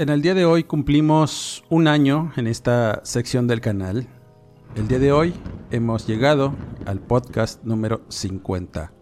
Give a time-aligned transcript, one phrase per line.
[0.00, 4.08] En el día de hoy cumplimos un año en esta sección del canal.
[4.74, 5.34] El día de hoy
[5.70, 6.54] hemos llegado
[6.86, 8.92] al podcast número 50.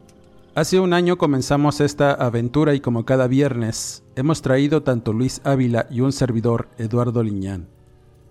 [0.56, 5.86] Hace un año comenzamos esta aventura y como cada viernes hemos traído tanto Luis Ávila
[5.88, 7.68] y un servidor, Eduardo Liñán.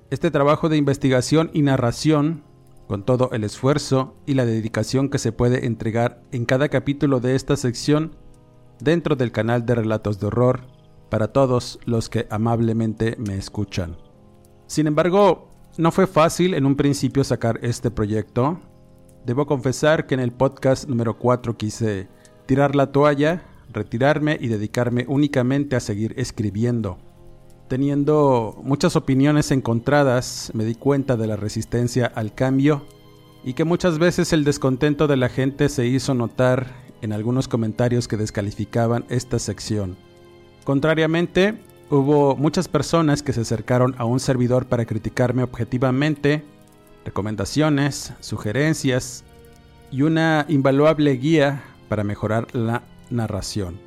[0.10, 2.44] Este trabajo de investigación y narración,
[2.90, 7.36] con todo el esfuerzo y la dedicación que se puede entregar en cada capítulo de
[7.36, 8.18] esta sección
[8.82, 10.77] dentro del canal de Relatos de Horror,
[11.10, 13.98] para todos los que amablemente me escuchan.
[14.68, 18.60] Sin embargo, no fue fácil en un principio sacar este proyecto.
[19.26, 22.08] Debo confesar que en el podcast número 4 quise
[22.46, 26.98] tirar la toalla, retirarme y dedicarme únicamente a seguir escribiendo.
[27.68, 32.86] Teniendo muchas opiniones encontradas, me di cuenta de la resistencia al cambio
[33.44, 38.08] y que muchas veces el descontento de la gente se hizo notar en algunos comentarios
[38.08, 40.07] que descalificaban esta sección.
[40.68, 41.58] Contrariamente,
[41.90, 46.44] hubo muchas personas que se acercaron a un servidor para criticarme objetivamente,
[47.06, 49.24] recomendaciones, sugerencias
[49.94, 53.80] y una invaluable guía para mejorar la narración.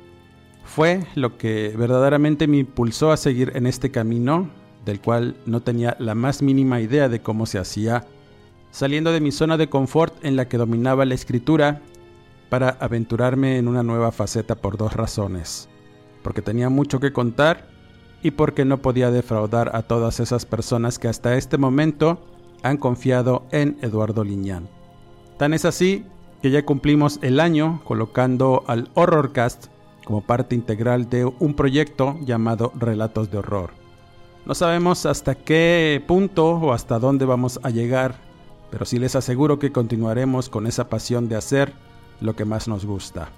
[0.63, 4.49] Fue lo que verdaderamente me impulsó a seguir en este camino,
[4.83, 8.07] del cual no tenía la más mínima idea de cómo se hacía,
[8.71, 11.79] saliendo de mi zona de confort en la que dominaba la escritura
[12.49, 15.69] para aventurarme en una nueva faceta por dos razones
[16.23, 17.67] porque tenía mucho que contar
[18.23, 22.19] y porque no podía defraudar a todas esas personas que hasta este momento
[22.63, 24.69] han confiado en Eduardo Liñán.
[25.37, 26.05] Tan es así
[26.41, 29.67] que ya cumplimos el año colocando al Horrorcast
[30.05, 33.71] como parte integral de un proyecto llamado Relatos de Horror.
[34.45, 38.15] No sabemos hasta qué punto o hasta dónde vamos a llegar,
[38.71, 41.73] pero sí les aseguro que continuaremos con esa pasión de hacer
[42.19, 43.29] lo que más nos gusta.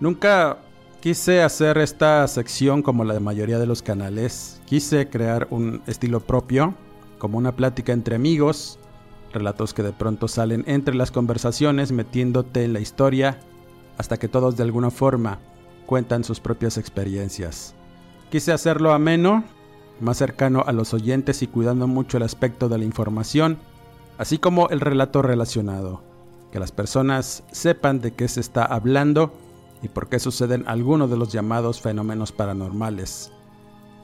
[0.00, 0.58] Nunca
[1.00, 4.60] Quise hacer esta sección como la mayoría de los canales.
[4.66, 6.74] Quise crear un estilo propio,
[7.18, 8.80] como una plática entre amigos,
[9.32, 13.38] relatos que de pronto salen entre las conversaciones metiéndote en la historia
[13.96, 15.38] hasta que todos de alguna forma
[15.86, 17.76] cuentan sus propias experiencias.
[18.28, 19.44] Quise hacerlo ameno,
[20.00, 23.58] más cercano a los oyentes y cuidando mucho el aspecto de la información,
[24.18, 26.02] así como el relato relacionado,
[26.50, 29.32] que las personas sepan de qué se está hablando
[29.82, 33.32] y por qué suceden algunos de los llamados fenómenos paranormales,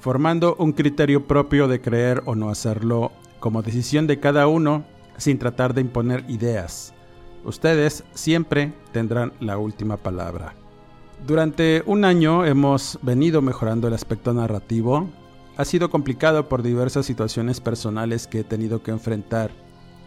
[0.00, 4.84] formando un criterio propio de creer o no hacerlo como decisión de cada uno
[5.16, 6.94] sin tratar de imponer ideas.
[7.44, 10.54] Ustedes siempre tendrán la última palabra.
[11.26, 15.08] Durante un año hemos venido mejorando el aspecto narrativo.
[15.56, 19.50] Ha sido complicado por diversas situaciones personales que he tenido que enfrentar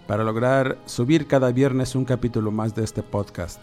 [0.07, 3.59] para lograr subir cada viernes un capítulo más de este podcast.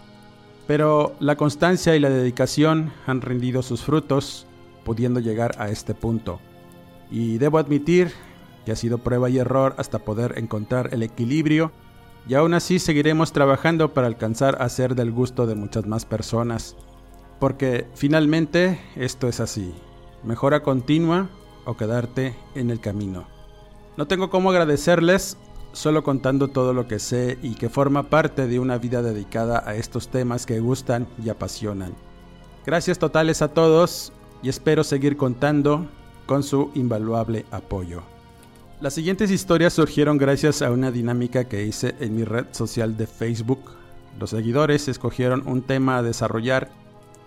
[0.66, 4.46] Pero la constancia y la dedicación han rendido sus frutos,
[4.84, 6.40] pudiendo llegar a este punto.
[7.10, 8.12] Y debo admitir
[8.64, 11.72] que ha sido prueba y error hasta poder encontrar el equilibrio,
[12.26, 16.76] y aún así seguiremos trabajando para alcanzar a ser del gusto de muchas más personas.
[17.38, 19.74] Porque finalmente esto es así,
[20.22, 21.28] mejora continua
[21.66, 23.26] o quedarte en el camino.
[23.98, 25.36] No tengo cómo agradecerles
[25.74, 29.74] solo contando todo lo que sé y que forma parte de una vida dedicada a
[29.74, 31.94] estos temas que gustan y apasionan.
[32.64, 34.12] Gracias totales a todos
[34.42, 35.86] y espero seguir contando
[36.26, 38.02] con su invaluable apoyo.
[38.80, 43.06] Las siguientes historias surgieron gracias a una dinámica que hice en mi red social de
[43.06, 43.60] Facebook.
[44.18, 46.70] Los seguidores escogieron un tema a desarrollar.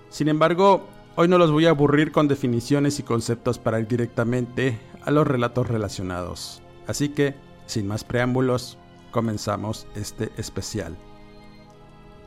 [0.10, 4.80] Sin embargo, hoy no los voy a aburrir con definiciones y conceptos para ir directamente
[5.04, 6.62] a los relatos relacionados.
[6.88, 7.36] Así que
[7.68, 8.80] sin más preámbulos,
[9.12, 10.98] comenzamos este especial.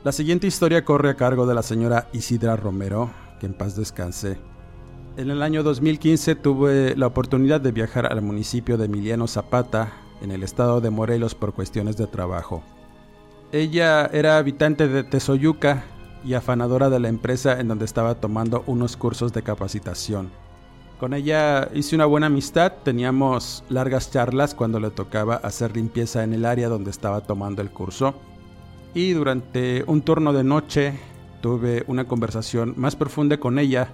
[0.04, 4.38] La siguiente historia corre a cargo de la señora Isidra Romero, que en paz descanse.
[5.16, 9.92] En el año 2015 tuve la oportunidad de viajar al municipio de Emiliano Zapata,
[10.22, 12.62] en el estado de Morelos, por cuestiones de trabajo.
[13.52, 15.84] Ella era habitante de Tezoyuca
[16.24, 20.30] y afanadora de la empresa en donde estaba tomando unos cursos de capacitación.
[21.00, 26.34] Con ella hice una buena amistad, teníamos largas charlas cuando le tocaba hacer limpieza en
[26.34, 28.12] el área donde estaba tomando el curso.
[28.92, 31.00] Y durante un turno de noche
[31.40, 33.88] tuve una conversación más profunda con ella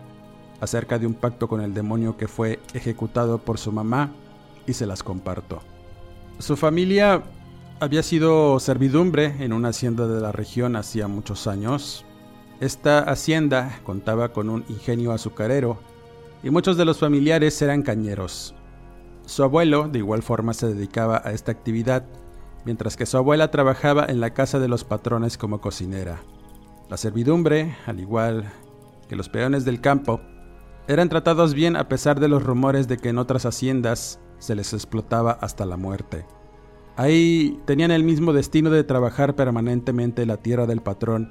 [0.60, 4.10] acerca de un pacto con el demonio que fue ejecutado por su mamá
[4.66, 5.60] y se las comparto.
[6.40, 7.22] Su familia
[7.78, 12.04] había sido servidumbre en una hacienda de la región hacía muchos años.
[12.58, 15.78] Esta hacienda contaba con un ingenio azucarero
[16.46, 18.54] y muchos de los familiares eran cañeros.
[19.24, 22.04] Su abuelo de igual forma se dedicaba a esta actividad,
[22.64, 26.22] mientras que su abuela trabajaba en la casa de los patrones como cocinera.
[26.88, 28.44] La servidumbre, al igual
[29.08, 30.20] que los peones del campo,
[30.86, 34.72] eran tratados bien a pesar de los rumores de que en otras haciendas se les
[34.72, 36.26] explotaba hasta la muerte.
[36.94, 41.28] Ahí tenían el mismo destino de trabajar permanentemente la tierra del patrón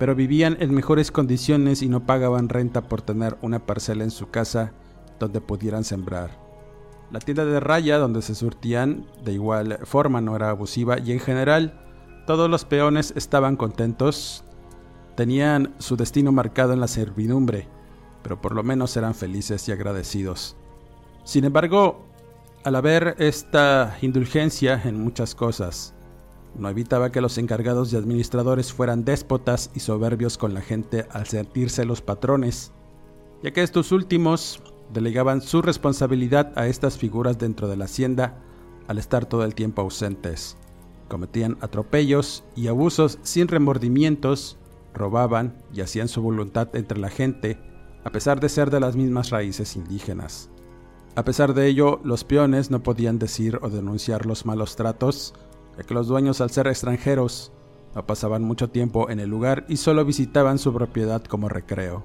[0.00, 4.30] pero vivían en mejores condiciones y no pagaban renta por tener una parcela en su
[4.30, 4.72] casa
[5.18, 6.30] donde pudieran sembrar.
[7.10, 11.20] La tienda de raya donde se surtían de igual forma no era abusiva y en
[11.20, 11.84] general
[12.26, 14.42] todos los peones estaban contentos,
[15.16, 17.68] tenían su destino marcado en la servidumbre,
[18.22, 20.56] pero por lo menos eran felices y agradecidos.
[21.24, 22.06] Sin embargo,
[22.64, 25.94] al haber esta indulgencia en muchas cosas,
[26.56, 31.26] no evitaba que los encargados y administradores fueran déspotas y soberbios con la gente al
[31.26, 32.72] sentirse los patrones,
[33.42, 34.62] ya que estos últimos
[34.92, 38.42] delegaban su responsabilidad a estas figuras dentro de la hacienda
[38.88, 40.56] al estar todo el tiempo ausentes.
[41.08, 44.58] Cometían atropellos y abusos sin remordimientos,
[44.92, 47.58] robaban y hacían su voluntad entre la gente,
[48.04, 50.50] a pesar de ser de las mismas raíces indígenas.
[51.16, 55.34] A pesar de ello, los peones no podían decir o denunciar los malos tratos
[55.76, 57.52] ya que los dueños al ser extranjeros
[57.94, 62.04] no pasaban mucho tiempo en el lugar y solo visitaban su propiedad como recreo.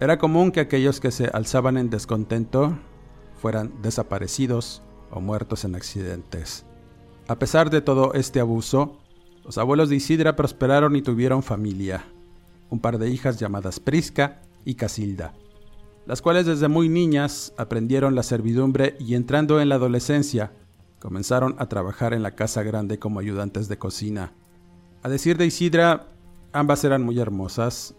[0.00, 2.76] Era común que aquellos que se alzaban en descontento
[3.40, 6.66] fueran desaparecidos o muertos en accidentes.
[7.28, 8.98] A pesar de todo este abuso,
[9.44, 12.04] los abuelos de Isidra prosperaron y tuvieron familia,
[12.70, 15.34] un par de hijas llamadas Prisca y Casilda,
[16.06, 20.52] las cuales desde muy niñas aprendieron la servidumbre y entrando en la adolescencia
[21.04, 24.32] Comenzaron a trabajar en la casa grande como ayudantes de cocina.
[25.02, 26.08] A decir de Isidra,
[26.50, 27.94] ambas eran muy hermosas,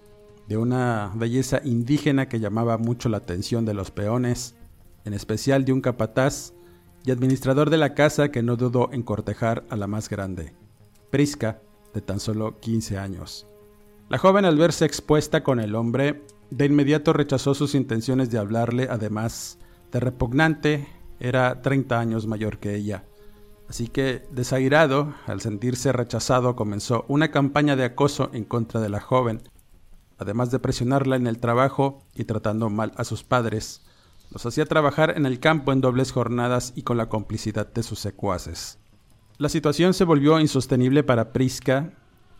[0.47, 4.55] de una belleza indígena que llamaba mucho la atención de los peones,
[5.03, 6.53] en especial de un capataz
[7.03, 10.55] y administrador de la casa que no dudó en cortejar a la más grande,
[11.11, 11.61] Prisca,
[11.93, 13.45] de tan solo 15 años.
[14.09, 18.87] La joven al verse expuesta con el hombre, de inmediato rechazó sus intenciones de hablarle,
[18.89, 19.59] además
[19.91, 20.87] de repugnante,
[21.19, 23.03] era 30 años mayor que ella.
[23.67, 28.99] Así que, desairado, al sentirse rechazado, comenzó una campaña de acoso en contra de la
[28.99, 29.41] joven,
[30.19, 33.81] además de presionarla en el trabajo y tratando mal a sus padres.
[34.31, 37.99] Los hacía trabajar en el campo en dobles jornadas y con la complicidad de sus
[37.99, 38.77] secuaces.
[39.37, 41.91] La situación se volvió insostenible para Prisca,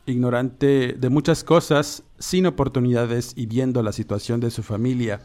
[0.06, 5.22] ignorante de muchas cosas, sin oportunidades y viendo la situación de su familia.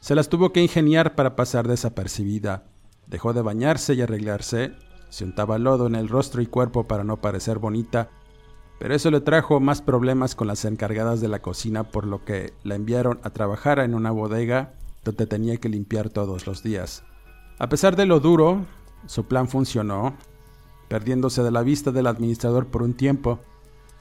[0.00, 2.64] Se las tuvo que ingeniar para pasar desapercibida
[3.08, 4.72] Dejó de bañarse y arreglarse,
[5.08, 8.10] se untaba lodo en el rostro y cuerpo para no parecer bonita,
[8.78, 12.52] pero eso le trajo más problemas con las encargadas de la cocina por lo que
[12.62, 14.74] la enviaron a trabajar en una bodega
[15.04, 17.02] donde tenía que limpiar todos los días.
[17.58, 18.66] A pesar de lo duro,
[19.06, 20.14] su plan funcionó,
[20.88, 23.40] perdiéndose de la vista del administrador por un tiempo,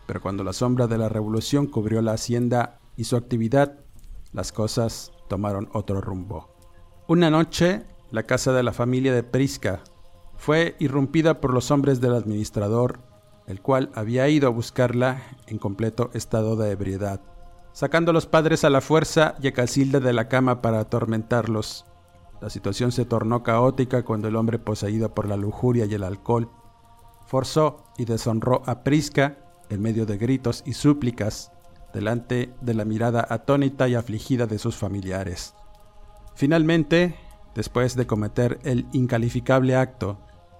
[0.05, 3.79] pero cuando la sombra de la revolución cubrió la hacienda y su actividad,
[4.33, 6.53] las cosas tomaron otro rumbo.
[7.07, 9.83] Una noche, la casa de la familia de Prisca,
[10.35, 12.99] fue irrumpida por los hombres del administrador,
[13.47, 17.21] el cual había ido a buscarla en completo estado de ebriedad,
[17.73, 21.85] sacando los padres a la fuerza y a Casilda de la cama para atormentarlos.
[22.41, 26.51] La situación se tornó caótica cuando el hombre poseído por la lujuria y el alcohol
[27.27, 29.37] forzó y deshonró a Prisca
[29.69, 31.51] en medio de gritos y súplicas
[31.93, 35.53] delante de la mirada atónita y afligida de sus familiares.
[36.35, 37.15] Finalmente,
[37.57, 40.19] Después de cometer el incalificable acto,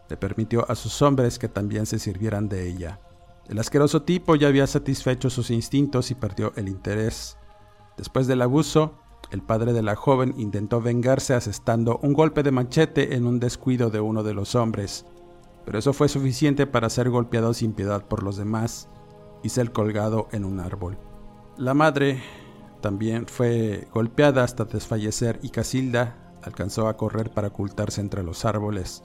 [0.10, 3.00] le permitió a sus hombres que también se sirvieran de ella.
[3.48, 7.38] El asqueroso tipo ya había satisfecho sus instintos y perdió el interés.
[7.98, 8.96] Después del abuso,
[9.30, 13.92] el padre de la joven intentó vengarse asestando un golpe de machete en un descuido
[13.92, 15.06] de uno de los hombres,
[15.66, 18.90] pero eso fue suficiente para ser golpeado sin piedad por los demás
[19.44, 20.98] y ser colgado en un árbol.
[21.58, 22.24] La madre,
[22.82, 29.04] también fue golpeada hasta desfallecer y Casilda alcanzó a correr para ocultarse entre los árboles,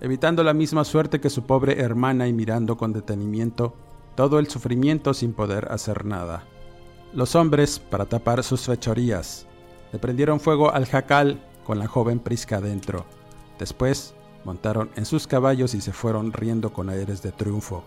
[0.00, 3.74] evitando la misma suerte que su pobre hermana y mirando con detenimiento
[4.16, 6.44] todo el sufrimiento sin poder hacer nada.
[7.12, 9.46] Los hombres, para tapar sus fechorías,
[9.92, 13.06] le prendieron fuego al jacal con la joven Prisca dentro.
[13.58, 14.14] Después
[14.44, 17.84] montaron en sus caballos y se fueron riendo con aires de triunfo.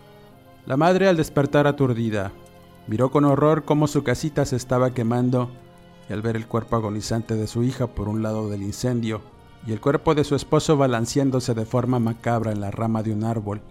[0.66, 2.32] La madre, al despertar aturdida,
[2.88, 5.50] miró con horror cómo su casita se estaba quemando
[6.12, 9.22] al ver el cuerpo agonizante de su hija por un lado del incendio
[9.66, 13.24] y el cuerpo de su esposo balanceándose de forma macabra en la rama de un
[13.24, 13.62] árbol,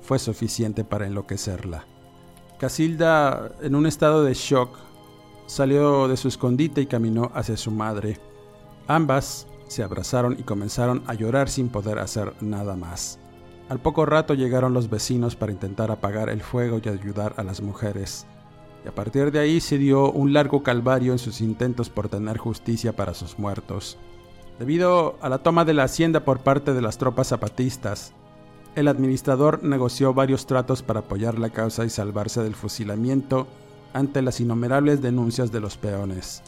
[0.00, 1.86] fue suficiente para enloquecerla.
[2.58, 4.76] Casilda, en un estado de shock,
[5.46, 8.18] salió de su escondite y caminó hacia su madre.
[8.86, 13.18] Ambas se abrazaron y comenzaron a llorar sin poder hacer nada más.
[13.68, 17.62] Al poco rato llegaron los vecinos para intentar apagar el fuego y ayudar a las
[17.62, 18.26] mujeres.
[18.84, 22.36] Y a partir de ahí se dio un largo calvario en sus intentos por tener
[22.36, 23.96] justicia para sus muertos.
[24.58, 28.12] Debido a la toma de la hacienda por parte de las tropas zapatistas,
[28.74, 33.46] el administrador negoció varios tratos para apoyar la causa y salvarse del fusilamiento
[33.92, 36.42] ante las innumerables denuncias de los peones.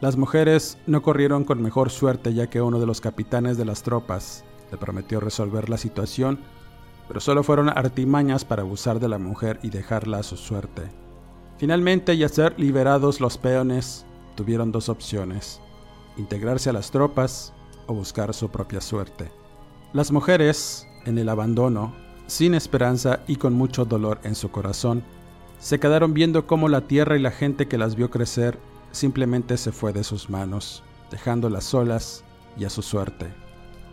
[0.00, 3.82] Las mujeres no corrieron con mejor suerte ya que uno de los capitanes de las
[3.82, 6.38] tropas le prometió resolver la situación,
[7.08, 11.03] pero solo fueron artimañas para abusar de la mujer y dejarla a su suerte.
[11.58, 15.60] Finalmente, y a ser liberados los peones, tuvieron dos opciones,
[16.16, 17.52] integrarse a las tropas
[17.86, 19.30] o buscar su propia suerte.
[19.92, 21.94] Las mujeres, en el abandono,
[22.26, 25.04] sin esperanza y con mucho dolor en su corazón,
[25.58, 28.58] se quedaron viendo cómo la tierra y la gente que las vio crecer
[28.90, 32.24] simplemente se fue de sus manos, dejándolas solas
[32.58, 33.32] y a su suerte.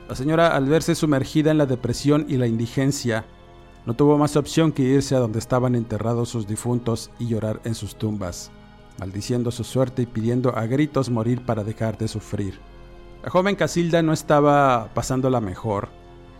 [0.10, 3.26] La señora, al verse sumergida en la depresión y la indigencia,
[3.86, 7.74] no tuvo más opción que irse a donde estaban enterrados sus difuntos y llorar en
[7.74, 8.52] sus tumbas,
[9.00, 12.60] maldiciendo su suerte y pidiendo a gritos morir para dejar de sufrir.
[13.24, 15.90] La joven Casilda no estaba pasándola mejor,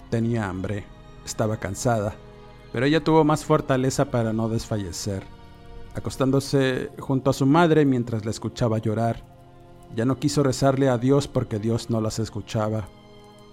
[0.10, 0.86] tenía hambre,
[1.26, 2.16] estaba cansada,
[2.72, 5.24] pero ella tuvo más fortaleza para no desfallecer.
[5.94, 9.24] Acostándose junto a su madre mientras la escuchaba llorar,
[9.96, 12.88] ya no quiso rezarle a Dios porque Dios no las escuchaba.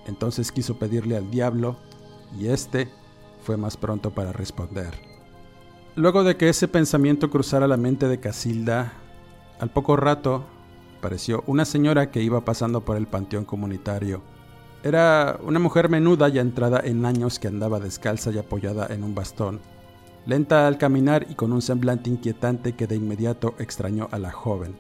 [0.07, 1.77] Entonces quiso pedirle al diablo
[2.39, 2.89] y éste
[3.49, 4.93] fue más pronto para responder.
[5.97, 8.93] Luego de que ese pensamiento cruzara la mente de Casilda,
[9.59, 10.45] al poco rato
[10.99, 14.21] apareció una señora que iba pasando por el panteón comunitario.
[14.83, 19.15] Era una mujer menuda ya entrada en años que andaba descalza y apoyada en un
[19.15, 19.61] bastón,
[20.27, 24.77] lenta al caminar y con un semblante inquietante que de inmediato extrañó a la joven.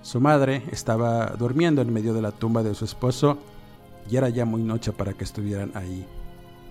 [0.00, 3.36] Su madre estaba durmiendo en medio de la tumba de su esposo
[4.10, 6.06] y era ya muy noche para que estuvieran ahí.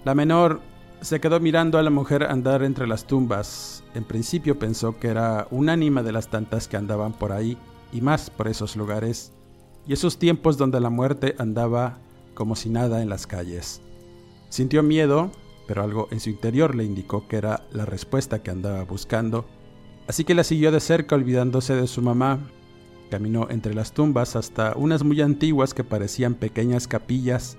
[0.03, 0.61] La menor
[1.01, 3.83] se quedó mirando a la mujer andar entre las tumbas.
[3.93, 7.57] En principio pensó que era un ánima de las tantas que andaban por ahí
[7.91, 9.31] y más por esos lugares
[9.87, 11.99] y esos tiempos donde la muerte andaba
[12.33, 13.81] como si nada en las calles.
[14.49, 15.31] Sintió miedo,
[15.67, 19.45] pero algo en su interior le indicó que era la respuesta que andaba buscando,
[20.07, 22.39] así que la siguió de cerca olvidándose de su mamá.
[23.09, 27.57] Caminó entre las tumbas hasta unas muy antiguas que parecían pequeñas capillas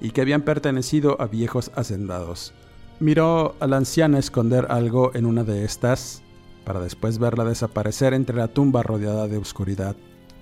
[0.00, 2.54] y que habían pertenecido a viejos hacendados.
[3.00, 6.22] Miró a la anciana esconder algo en una de estas,
[6.64, 9.94] para después verla desaparecer entre la tumba rodeada de oscuridad.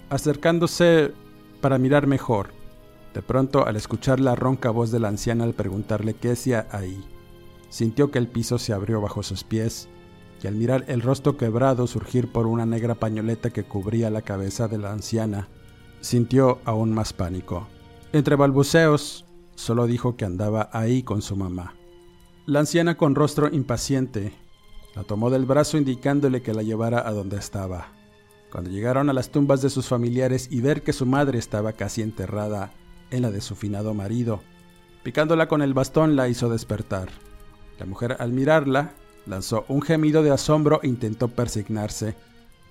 [0.08, 1.12] Acercándose
[1.60, 2.48] para mirar mejor,
[3.12, 7.02] de pronto, al escuchar la ronca voz de la anciana al preguntarle qué hacía ahí,
[7.68, 9.88] sintió que el piso se abrió bajo sus pies
[10.42, 14.68] y al mirar el rostro quebrado surgir por una negra pañoleta que cubría la cabeza
[14.68, 15.48] de la anciana,
[16.00, 17.66] sintió aún más pánico.
[18.12, 21.75] Entre balbuceos, solo dijo que andaba ahí con su mamá.
[22.47, 24.33] La anciana con rostro impaciente
[24.95, 27.88] la tomó del brazo indicándole que la llevara a donde estaba.
[28.53, 32.03] Cuando llegaron a las tumbas de sus familiares y ver que su madre estaba casi
[32.03, 32.71] enterrada,
[33.11, 34.43] en la de su finado marido.
[35.03, 37.09] Picándola con el bastón la hizo despertar.
[37.81, 38.93] La mujer al mirarla
[39.26, 42.15] lanzó un gemido de asombro e intentó persignarse,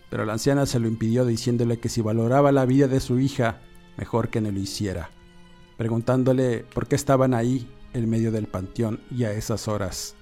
[0.10, 3.60] pero la anciana se lo impidió diciéndole que si valoraba la vida de su hija,
[3.98, 5.10] mejor que no lo hiciera,
[5.76, 10.16] preguntándole por qué estaban ahí en medio del panteón y a esas horas.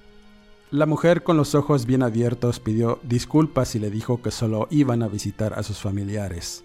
[0.70, 5.02] La mujer con los ojos bien abiertos pidió disculpas y le dijo que solo iban
[5.02, 6.64] a visitar a sus familiares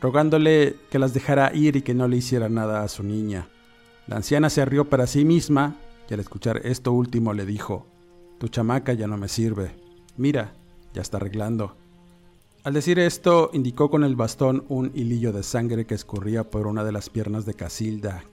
[0.00, 3.48] rogándole que las dejara ir y que no le hiciera nada a su niña.
[4.06, 5.76] La anciana se rió para sí misma
[6.08, 7.86] y al escuchar esto último le dijo,
[8.38, 9.74] Tu chamaca ya no me sirve.
[10.16, 10.52] Mira,
[10.94, 11.76] ya está arreglando.
[12.62, 16.84] Al decir esto, indicó con el bastón un hilillo de sangre que escurría por una
[16.84, 18.24] de las piernas de Casilda,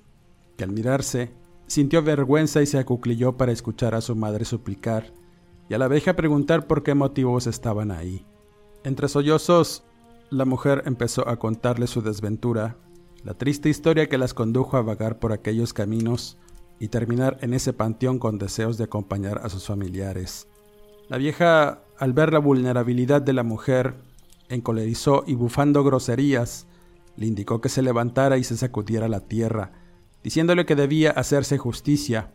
[0.58, 1.32] que al mirarse
[1.68, 5.14] sintió vergüenza y se acuclilló para escuchar a su madre suplicar
[5.70, 8.26] y a la abeja preguntar por qué motivos estaban ahí.
[8.84, 9.84] Entre sollozos
[10.30, 12.78] la mujer empezó a contarle su desventura,
[13.24, 16.38] la triste historia que las condujo a vagar por aquellos caminos
[16.80, 20.48] y terminar en ese panteón con deseos de acompañar a sus familiares.
[21.08, 23.96] La vieja, al ver la vulnerabilidad de la mujer,
[24.50, 26.66] encolerizó y bufando groserías,
[27.16, 29.72] le indicó que se levantara y se sacudiera la tierra,
[30.24, 32.32] diciéndole que debía hacerse justicia.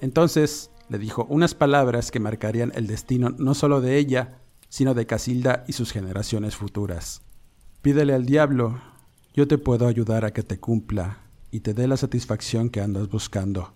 [0.00, 5.06] Entonces le dijo unas palabras que marcarían el destino no solo de ella, sino de
[5.06, 7.22] Casilda y sus generaciones futuras.
[7.82, 8.80] Pídele al diablo,
[9.34, 11.20] yo te puedo ayudar a que te cumpla
[11.50, 13.74] y te dé la satisfacción que andas buscando.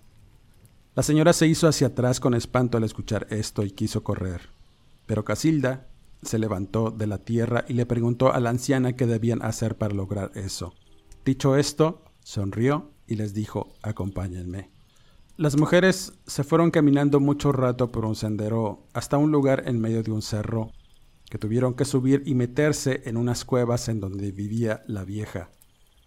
[0.95, 4.49] La señora se hizo hacia atrás con espanto al escuchar esto y quiso correr,
[5.05, 5.87] pero Casilda
[6.21, 9.93] se levantó de la tierra y le preguntó a la anciana qué debían hacer para
[9.93, 10.73] lograr eso.
[11.25, 14.69] Dicho esto, sonrió y les dijo, acompáñenme.
[15.35, 20.03] Las mujeres se fueron caminando mucho rato por un sendero hasta un lugar en medio
[20.03, 20.71] de un cerro
[21.29, 25.49] que tuvieron que subir y meterse en unas cuevas en donde vivía la vieja.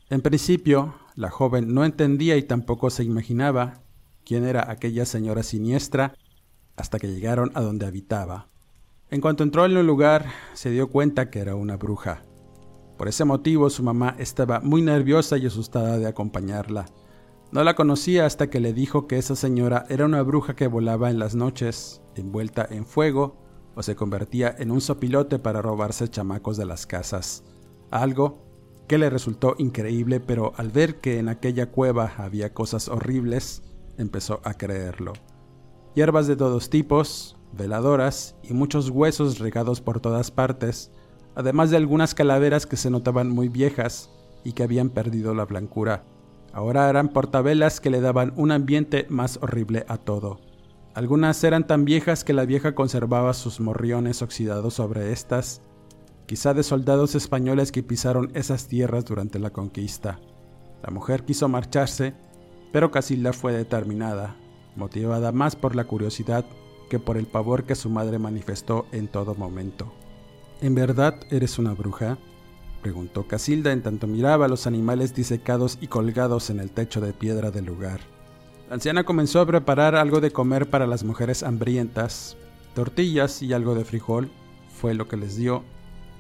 [0.08, 3.82] En principio, la joven no entendía y tampoco se imaginaba
[4.24, 6.14] quién era aquella señora siniestra
[6.76, 8.48] hasta que llegaron a donde habitaba.
[9.10, 12.22] En cuanto entró en el lugar, se dio cuenta que era una bruja.
[12.96, 16.86] Por ese motivo su mamá estaba muy nerviosa y asustada de acompañarla.
[17.52, 21.10] No la conocía hasta que le dijo que esa señora era una bruja que volaba
[21.10, 23.36] en las noches, envuelta en fuego,
[23.74, 27.44] o se convertía en un sopilote para robarse chamacos de las casas.
[27.90, 28.42] Algo
[28.88, 33.62] que le resultó increíble, pero al ver que en aquella cueva había cosas horribles,
[33.98, 35.12] empezó a creerlo.
[35.94, 40.90] Hierbas de todos tipos, veladoras y muchos huesos regados por todas partes,
[41.36, 44.10] además de algunas calaveras que se notaban muy viejas
[44.42, 46.02] y que habían perdido la blancura.
[46.52, 50.40] Ahora eran portavelas que le daban un ambiente más horrible a todo.
[50.94, 55.60] Algunas eran tan viejas que la vieja conservaba sus morriones oxidados sobre estas,
[56.24, 60.18] quizá de soldados españoles que pisaron esas tierras durante la conquista.
[60.82, 62.14] La mujer quiso marcharse,
[62.72, 64.36] pero Casilda fue determinada,
[64.74, 66.46] motivada más por la curiosidad
[66.88, 69.92] que por el pavor que su madre manifestó en todo momento.
[70.60, 72.16] ¿En verdad eres una bruja?
[72.80, 77.12] preguntó Casilda en tanto miraba a los animales disecados y colgados en el techo de
[77.12, 78.00] piedra del lugar.
[78.68, 82.36] La anciana comenzó a preparar algo de comer para las mujeres hambrientas.
[82.74, 84.30] Tortillas y algo de frijol
[84.80, 85.62] fue lo que les dio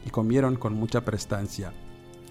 [0.04, 1.72] y comieron con mucha prestancia.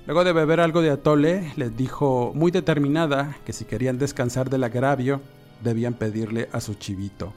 [0.05, 4.63] Luego de beber algo de atole, les dijo muy determinada que si querían descansar del
[4.63, 5.21] agravio,
[5.63, 7.33] debían pedirle a su chivito.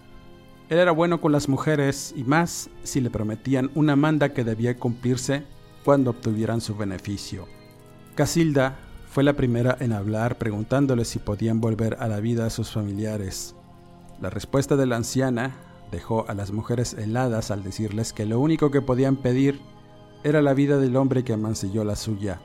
[0.69, 4.77] Él era bueno con las mujeres y más si le prometían una manda que debía
[4.77, 5.45] cumplirse
[5.83, 7.47] cuando obtuvieran su beneficio.
[8.15, 8.77] Casilda
[9.09, 13.55] fue la primera en hablar preguntándole si podían volver a la vida a sus familiares.
[14.21, 15.57] La respuesta de la anciana
[15.91, 19.61] dejó a las mujeres heladas al decirles que lo único que podían pedir
[20.23, 22.43] era la vida del hombre que amancilló la suya,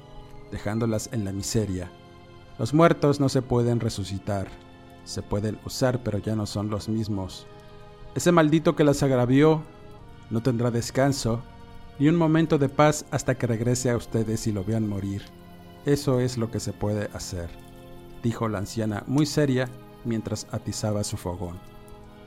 [0.49, 1.91] dejándolas en la miseria.
[2.57, 4.47] Los muertos no se pueden resucitar,
[5.03, 7.47] se pueden usar pero ya no son los mismos.
[8.15, 9.63] Ese maldito que las agravió
[10.30, 11.41] no tendrá descanso
[11.99, 15.23] ni un momento de paz hasta que regrese a ustedes y lo vean morir.
[15.86, 17.49] Eso es lo que se puede hacer,
[18.21, 19.67] dijo la anciana muy seria
[20.06, 21.60] mientras atizaba su fogón.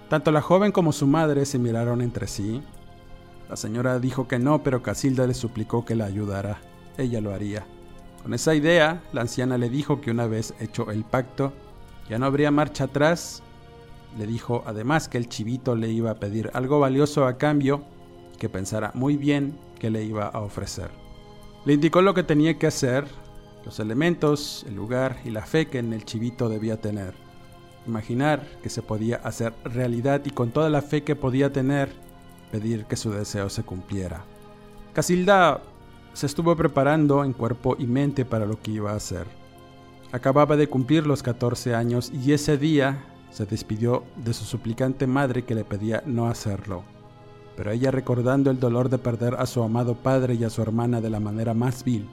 [0.08, 2.62] Tanto la joven como su madre se miraron entre sí.
[3.48, 6.58] La señora dijo que no, pero Casilda le suplicó que la ayudara.
[6.96, 7.66] Ella lo haría.
[8.22, 11.52] Con esa idea, la anciana le dijo que una vez hecho el pacto,
[12.08, 13.42] ya no habría marcha atrás.
[14.16, 17.84] Le dijo además que el chivito le iba a pedir algo valioso a cambio,
[18.38, 20.90] que pensara muy bien que le iba a ofrecer.
[21.64, 23.06] Le indicó lo que tenía que hacer,
[23.64, 27.14] los elementos, el lugar y la fe que en el chivito debía tener.
[27.86, 31.92] Imaginar que se podía hacer realidad y con toda la fe que podía tener,
[32.50, 34.24] pedir que su deseo se cumpliera.
[34.92, 35.60] Casilda
[36.12, 39.26] se estuvo preparando en cuerpo y mente para lo que iba a hacer.
[40.12, 45.44] Acababa de cumplir los 14 años y ese día se despidió de su suplicante madre
[45.44, 46.84] que le pedía no hacerlo.
[47.56, 51.00] Pero ella recordando el dolor de perder a su amado padre y a su hermana
[51.00, 52.06] de la manera más vil,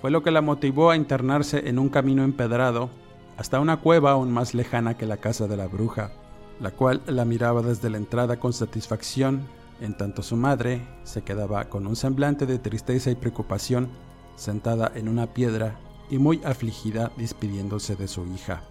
[0.00, 2.88] fue lo que la motivó a internarse en un camino empedrado
[3.36, 6.12] hasta una cueva aún más lejana que la casa de la bruja,
[6.60, 9.46] la cual la miraba desde la entrada con satisfacción,
[9.80, 13.88] en tanto su madre se quedaba con un semblante de tristeza y preocupación,
[14.36, 15.78] sentada en una piedra
[16.10, 18.62] y muy afligida despidiéndose de su hija.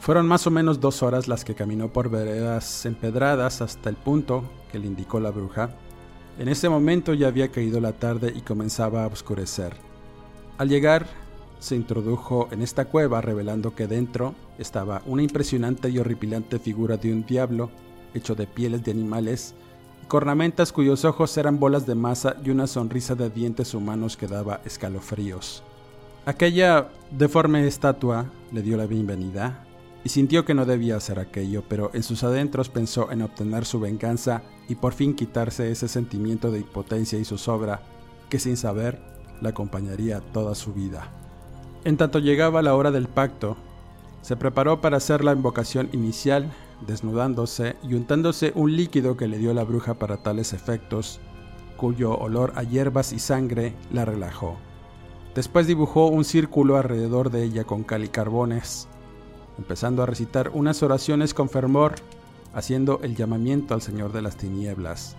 [0.00, 4.44] Fueron más o menos dos horas las que caminó por veredas empedradas hasta el punto
[4.72, 5.76] que le indicó la bruja.
[6.38, 9.76] En ese momento ya había caído la tarde y comenzaba a oscurecer.
[10.56, 11.06] Al llegar,
[11.58, 17.12] se introdujo en esta cueva revelando que dentro estaba una impresionante y horripilante figura de
[17.12, 17.70] un diablo
[18.14, 19.54] hecho de pieles de animales
[20.08, 24.62] cornamentas cuyos ojos eran bolas de masa y una sonrisa de dientes humanos que daba
[24.64, 25.62] escalofríos.
[26.24, 29.66] Aquella deforme estatua le dio la bienvenida
[30.04, 33.80] y sintió que no debía hacer aquello, pero en sus adentros pensó en obtener su
[33.80, 37.82] venganza y por fin quitarse ese sentimiento de impotencia y zozobra
[38.28, 39.00] que sin saber
[39.40, 41.08] la acompañaría toda su vida.
[41.84, 43.56] En tanto llegaba la hora del pacto,
[44.22, 46.52] se preparó para hacer la invocación inicial,
[46.86, 51.20] desnudándose y untándose un líquido que le dio la bruja para tales efectos,
[51.76, 54.58] cuyo olor a hierbas y sangre la relajó.
[55.34, 58.88] Después dibujó un círculo alrededor de ella con cal y carbones,
[59.60, 61.96] empezando a recitar unas oraciones con fervor,
[62.54, 65.16] haciendo el llamamiento al Señor de las Tinieblas.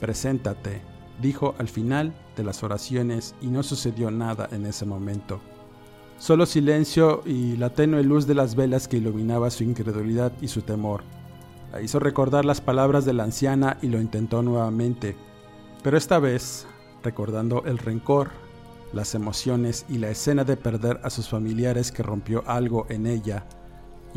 [0.00, 0.82] Preséntate,
[1.22, 5.40] dijo al final de las oraciones y no sucedió nada en ese momento.
[6.18, 10.62] Solo silencio y la tenue luz de las velas que iluminaba su incredulidad y su
[10.62, 11.02] temor.
[11.70, 15.16] La hizo recordar las palabras de la anciana y lo intentó nuevamente,
[15.84, 16.66] pero esta vez,
[17.04, 18.30] recordando el rencor,
[18.92, 23.46] las emociones y la escena de perder a sus familiares que rompió algo en ella,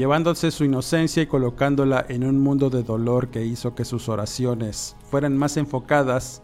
[0.02, 4.96] llevándose su inocencia y colocándola en un mundo de dolor que hizo que sus oraciones
[5.12, 6.42] fueran más enfocadas,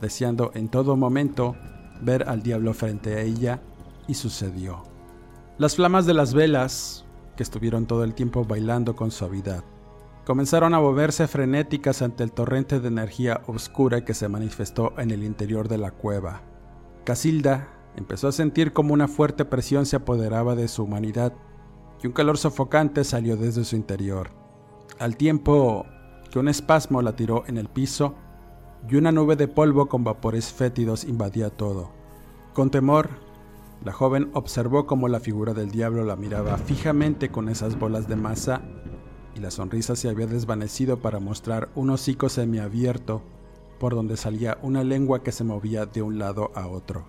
[0.00, 1.56] deseando en todo momento
[2.00, 3.60] ver al diablo frente a ella,
[4.06, 4.84] y sucedió.
[5.58, 7.04] Las flamas de las velas,
[7.36, 9.64] que estuvieron todo el tiempo bailando con suavidad,
[10.24, 15.24] comenzaron a moverse frenéticas ante el torrente de energía oscura que se manifestó en el
[15.24, 16.42] interior de la cueva.
[17.02, 21.32] Casilda empezó a sentir como una fuerte presión se apoderaba de su humanidad
[22.02, 24.30] y un calor sofocante salió desde su interior,
[24.98, 25.86] al tiempo
[26.30, 28.14] que un espasmo la tiró en el piso
[28.88, 31.90] y una nube de polvo con vapores fétidos invadía todo.
[32.54, 33.10] Con temor,
[33.84, 38.16] la joven observó cómo la figura del diablo la miraba fijamente con esas bolas de
[38.16, 38.62] masa
[39.34, 43.22] y la sonrisa se había desvanecido para mostrar un hocico semiabierto
[43.78, 47.06] por donde salía una lengua que se movía de un lado a otro.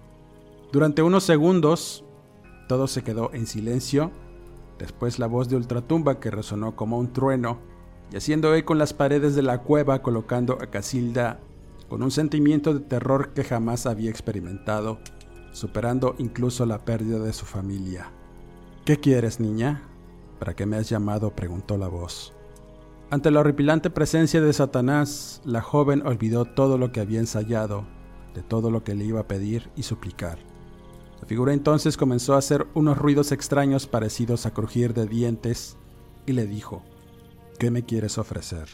[0.72, 2.06] Durante unos segundos,
[2.70, 4.12] todo se quedó en silencio,
[4.82, 7.60] después la voz de ultratumba que resonó como un trueno
[8.12, 11.40] y haciendo eco en las paredes de la cueva colocando a Casilda
[11.88, 15.00] con un sentimiento de terror que jamás había experimentado
[15.52, 18.12] superando incluso la pérdida de su familia.
[18.86, 19.84] ¿Qué quieres, niña?
[20.40, 21.36] ¿Para qué me has llamado?
[21.36, 22.34] preguntó la voz.
[23.10, 27.86] Ante la horripilante presencia de Satanás, la joven olvidó todo lo que había ensayado,
[28.34, 30.40] de todo lo que le iba a pedir y suplicar.
[31.32, 35.78] Figura entonces comenzó a hacer unos ruidos extraños parecidos a crujir de dientes
[36.26, 36.84] y le dijo,
[37.58, 38.68] ¿qué me quieres ofrecer?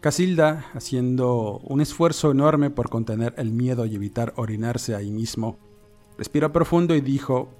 [0.00, 5.58] Casilda, haciendo un esfuerzo enorme por contener el miedo y evitar orinarse ahí mismo,
[6.16, 7.50] Respiró profundo y dijo,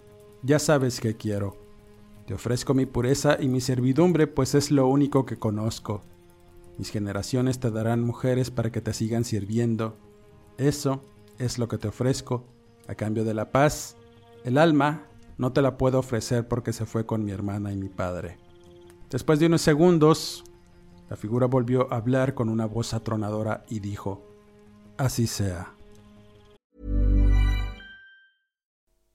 [0.43, 1.59] Ya sabes que quiero.
[2.27, 6.01] Te ofrezco mi pureza y mi servidumbre, pues es lo único que conozco.
[6.79, 9.99] Mis generaciones te darán mujeres para que te sigan sirviendo.
[10.57, 11.03] Eso
[11.39, 12.47] es lo que te ofrezco,
[12.89, 13.99] a cambio de la paz.
[14.47, 17.89] El alma no te la puedo ofrecer porque se fue con mi hermana y mi
[17.89, 18.39] padre.
[19.11, 20.45] Después de unos segundos,
[21.11, 24.23] la figura volvió a hablar con una voz atronadora y dijo,
[24.99, 25.75] Así sea.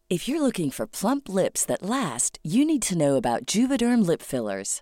[0.09, 4.21] If you're looking for plump lips that last, you need to know about Juvederm lip
[4.21, 4.81] fillers.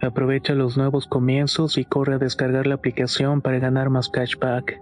[0.00, 4.80] Aprovecha los nuevos comienzos y corre a descargar la aplicación para ganar más cashback.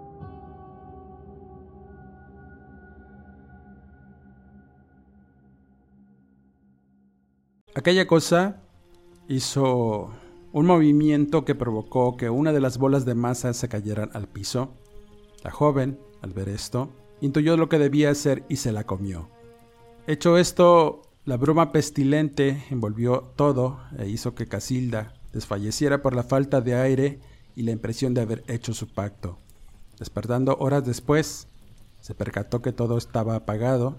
[7.73, 8.61] Aquella cosa
[9.27, 10.11] hizo
[10.51, 14.73] un movimiento que provocó que una de las bolas de masa se cayeran al piso.
[15.43, 16.89] La joven, al ver esto,
[17.21, 19.29] intuyó lo que debía hacer y se la comió.
[20.07, 26.61] Hecho esto, la bruma pestilente envolvió todo e hizo que Casilda desfalleciera por la falta
[26.61, 27.19] de aire
[27.53, 29.37] y la impresión de haber hecho su pacto.
[29.99, 31.49] Despertando horas después,
[31.99, 33.97] se percató que todo estaba apagado.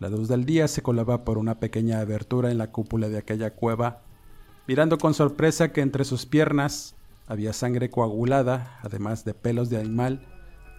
[0.00, 3.50] La luz del día se colaba por una pequeña abertura en la cúpula de aquella
[3.50, 4.00] cueva
[4.66, 6.94] mirando con sorpresa que entre sus piernas
[7.26, 10.26] había sangre coagulada, además de pelos de animal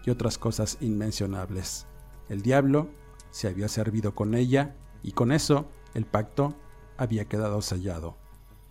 [0.04, 1.86] y otras cosas inmencionables.
[2.28, 2.89] El diablo
[3.30, 4.74] se había servido con ella
[5.06, 6.56] y con eso el pacto
[6.98, 8.18] había quedado sellado.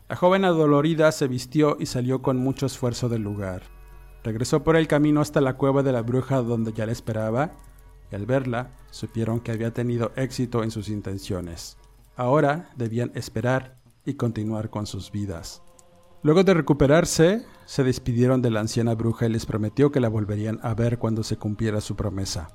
[0.09, 3.63] La joven adolorida se vistió y salió con mucho esfuerzo del lugar.
[4.25, 7.53] Regresó por el camino hasta la cueva de la bruja donde ya la esperaba,
[8.11, 11.79] y al verla supieron que había tenido éxito en sus intenciones.
[12.17, 15.63] Ahora debían esperar y continuar con sus vidas.
[16.23, 20.59] Luego de recuperarse, se despidieron de la anciana bruja y les prometió que la volverían
[20.63, 22.49] a ver cuando se cumpliera su promesa.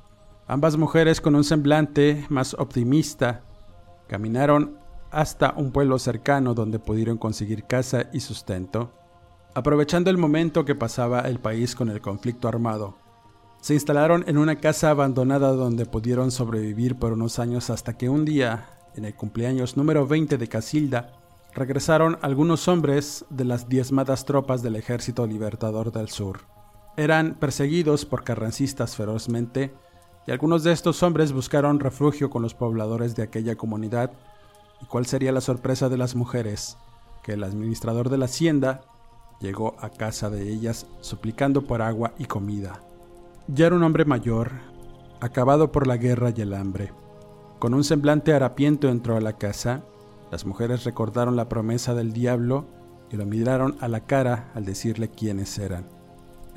[0.48, 3.44] Ambas mujeres, con un semblante más optimista,
[4.10, 4.80] caminaron
[5.12, 8.91] hasta un pueblo cercano donde pudieron conseguir casa y sustento.
[9.54, 12.98] Aprovechando el momento que pasaba el país con el conflicto armado,
[13.62, 18.26] se instalaron en una casa abandonada donde pudieron sobrevivir por unos años hasta que un
[18.26, 21.13] día, en el cumpleaños número 20 de Casilda,
[21.54, 26.41] regresaron algunos hombres de las diezmadas tropas del Ejército Libertador del Sur.
[26.95, 29.74] Eran perseguidos por carrancistas ferozmente
[30.30, 34.12] y algunos de estos hombres buscaron refugio con los pobladores de aquella comunidad.
[34.80, 36.78] ¿Y cuál sería la sorpresa de las mujeres?
[37.24, 38.82] Que el administrador de la hacienda
[39.39, 42.80] llegó a casa de ellas suplicando por agua y comida.
[43.48, 44.52] Ya era un hombre mayor,
[45.20, 46.94] acabado por la guerra y el hambre.
[47.58, 49.82] Con un semblante harapiento entró a la casa
[50.30, 52.68] las mujeres recordaron la promesa del diablo
[53.10, 55.99] y lo miraron a la cara al decirle quiénes eran.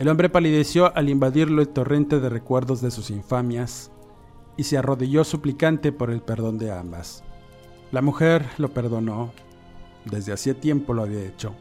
[0.02, 3.92] El hombre palideció al invadirlo el torrente de recuerdos de sus infamias
[4.56, 7.22] y se arrodilló suplicante por el perdón de ambas.
[7.92, 9.32] La mujer lo perdonó,
[10.04, 11.54] desde hacía tiempo lo había hecho,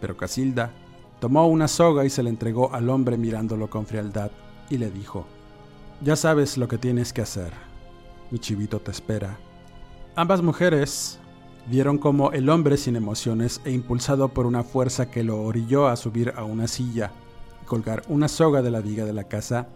[0.00, 0.72] pero Casilda
[1.20, 4.30] tomó una soga y se la entregó al hombre mirándolo con frialdad
[4.70, 5.26] y le dijo,
[6.00, 7.52] Ya sabes lo que tienes que hacer,
[8.30, 9.38] mi chivito te espera.
[10.16, 11.18] Ambas mujeres
[11.68, 15.94] Vieron como el hombre sin emociones e impulsado por una fuerza que lo orilló a
[15.94, 17.12] subir a una silla
[17.66, 19.68] colgar una soga de la viga de la casa,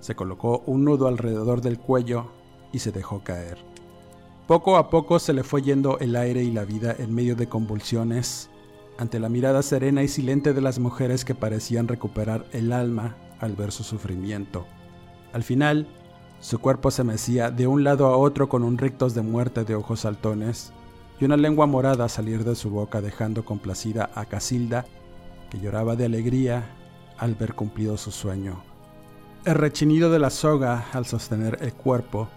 [0.00, 2.30] se colocó un nudo alrededor del cuello
[2.72, 3.58] y se dejó caer.
[4.46, 7.48] Poco a poco se le fue yendo el aire y la vida en medio de
[7.48, 8.50] convulsiones,
[8.98, 13.54] ante la mirada serena y silente de las mujeres que parecían recuperar el alma al
[13.54, 14.66] ver su sufrimiento.
[15.32, 15.86] Al final,
[16.40, 19.74] su cuerpo se mecía de un lado a otro con un rictus de muerte de
[19.74, 20.72] ojos saltones
[21.20, 24.86] y una lengua morada salir de su boca dejando complacida a Casilda,
[25.50, 26.64] que lloraba de alegría
[27.18, 28.62] al ver cumplido su sueño.
[29.44, 32.28] El rechinido de la soga al sostener el cuerpo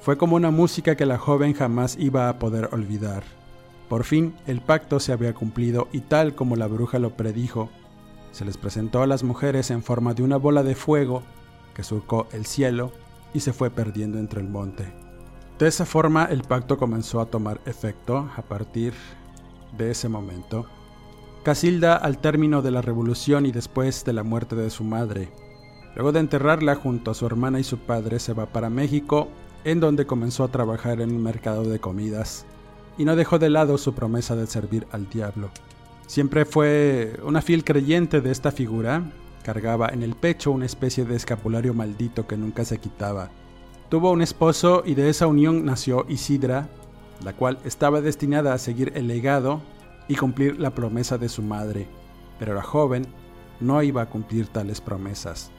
[0.00, 3.22] fue como una música que la joven jamás iba a poder olvidar.
[3.88, 7.70] Por fin el pacto se había cumplido y tal como la bruja lo predijo,
[8.32, 11.22] se les presentó a las mujeres en forma de una bola de fuego
[11.74, 12.92] que surcó el cielo
[13.34, 14.92] y se fue perdiendo entre el monte.
[15.58, 18.94] De esa forma el pacto comenzó a tomar efecto a partir
[19.76, 20.66] de ese momento.
[21.42, 25.28] Casilda, al término de la revolución y después de la muerte de su madre,
[25.96, 29.26] luego de enterrarla junto a su hermana y su padre, se va para México,
[29.64, 32.46] en donde comenzó a trabajar en un mercado de comidas,
[32.96, 35.50] y no dejó de lado su promesa de servir al diablo.
[36.06, 39.10] Siempre fue una fiel creyente de esta figura,
[39.42, 43.30] cargaba en el pecho una especie de escapulario maldito que nunca se quitaba.
[43.88, 46.68] Tuvo un esposo y de esa unión nació Isidra,
[47.24, 49.60] la cual estaba destinada a seguir el legado
[50.08, 51.88] y cumplir la promesa de su madre,
[52.38, 53.06] pero la joven
[53.60, 55.50] no iba a cumplir tales promesas.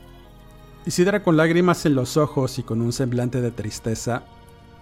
[0.86, 4.24] Isidra con lágrimas en los ojos y con un semblante de tristeza,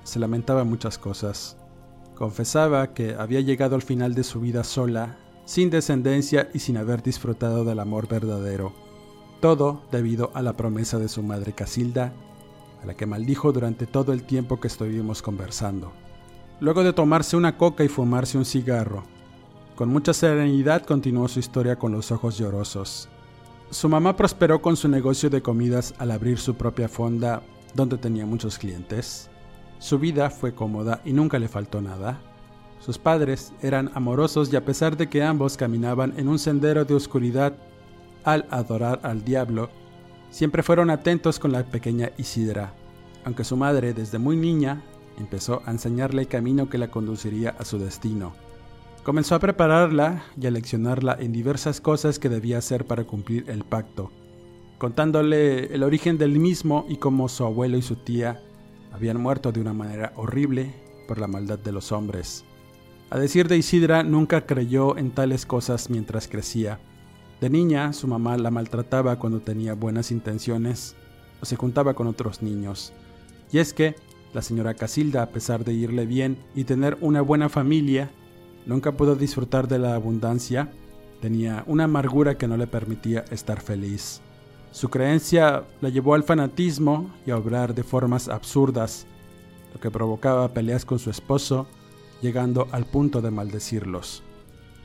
[0.04, 1.58] se lamentaba muchas cosas.
[2.15, 7.04] Confesaba que había llegado al final de su vida sola, sin descendencia y sin haber
[7.04, 8.74] disfrutado del amor verdadero.
[9.41, 12.13] Todo debido a la promesa de su madre Casilda,
[12.82, 15.93] a la que maldijo durante todo el tiempo que estuvimos conversando.
[16.60, 19.04] Luego de tomarse una coca y fumarse un cigarro,
[19.82, 23.10] con mucha serenidad continuó su historia con los ojos llorosos.
[23.72, 27.41] Su mamá prosperó con su negocio de comidas al abrir su propia fonda
[27.74, 29.28] donde tenía muchos clientes.
[29.80, 32.22] Su vida fue cómoda y nunca le faltó nada.
[32.80, 36.94] Sus padres eran amorosos y a pesar de que ambos caminaban en un sendero de
[36.94, 37.56] oscuridad
[38.24, 39.72] al adorar al diablo,
[40.30, 42.76] siempre fueron atentos con la pequeña Isidra,
[43.26, 44.84] aunque su madre desde muy niña
[45.17, 48.51] empezó a enseñarle el camino que la conduciría a su destino.
[49.04, 53.64] Comenzó a prepararla y a leccionarla en diversas cosas que debía hacer para cumplir el
[53.64, 54.12] pacto,
[54.78, 58.44] contándole el origen del mismo y cómo su abuelo y su tía
[58.92, 60.76] habían muerto de una manera horrible
[61.08, 62.46] por la maldad de los hombres.
[63.10, 66.80] A decir de Isidra, nunca creyó en tales cosas mientras crecía.
[67.42, 70.96] De niña, su mamá la maltrataba cuando tenía buenas intenciones
[71.42, 72.94] o se juntaba con otros niños.
[73.52, 73.96] Y es que
[74.32, 78.12] la señora Casilda, a pesar de irle bien y tener una buena familia,
[78.65, 80.71] Nunca pudo disfrutar de la abundancia,
[81.21, 84.21] tenía una amargura que no le permitía estar feliz.
[84.71, 89.06] Su creencia la llevó al fanatismo y a obrar de formas absurdas,
[89.74, 91.67] lo que provocaba peleas con su esposo,
[92.21, 94.24] llegando al punto de maldecirlos.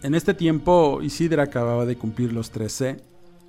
[0.02, 2.96] En este tiempo Isidra acababa de cumplir los 13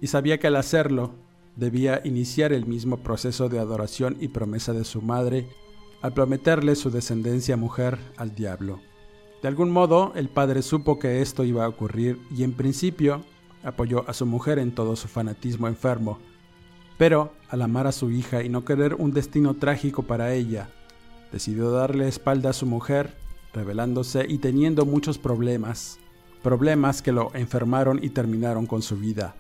[0.02, 1.12] y sabía que al hacerlo
[1.56, 5.48] debía iniciar el mismo proceso de adoración y promesa de su madre
[6.02, 8.80] al prometerle su descendencia mujer al diablo.
[9.42, 13.22] De algún modo, el padre supo que esto iba a ocurrir y en principio
[13.64, 16.20] apoyó a su mujer en todo su fanatismo enfermo.
[16.98, 20.70] Pero, al amar a su hija y no querer un destino trágico para ella,
[21.32, 23.16] decidió darle espalda a su mujer,
[23.54, 26.00] revelándose y teniendo muchos problemas,
[26.42, 29.36] problemas que lo enfermaron y terminaron con su vida.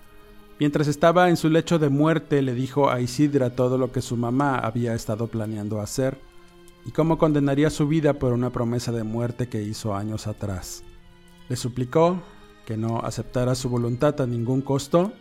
[0.60, 4.18] Mientras estaba en su lecho de muerte, le dijo a Isidra todo lo que su
[4.18, 6.18] mamá había estado planeando hacer,
[6.88, 10.86] y cómo condenaría su vida por una promesa de muerte que hizo años atrás.
[11.50, 12.22] Le suplicó
[12.66, 15.12] que no aceptara su voluntad a ningún costo,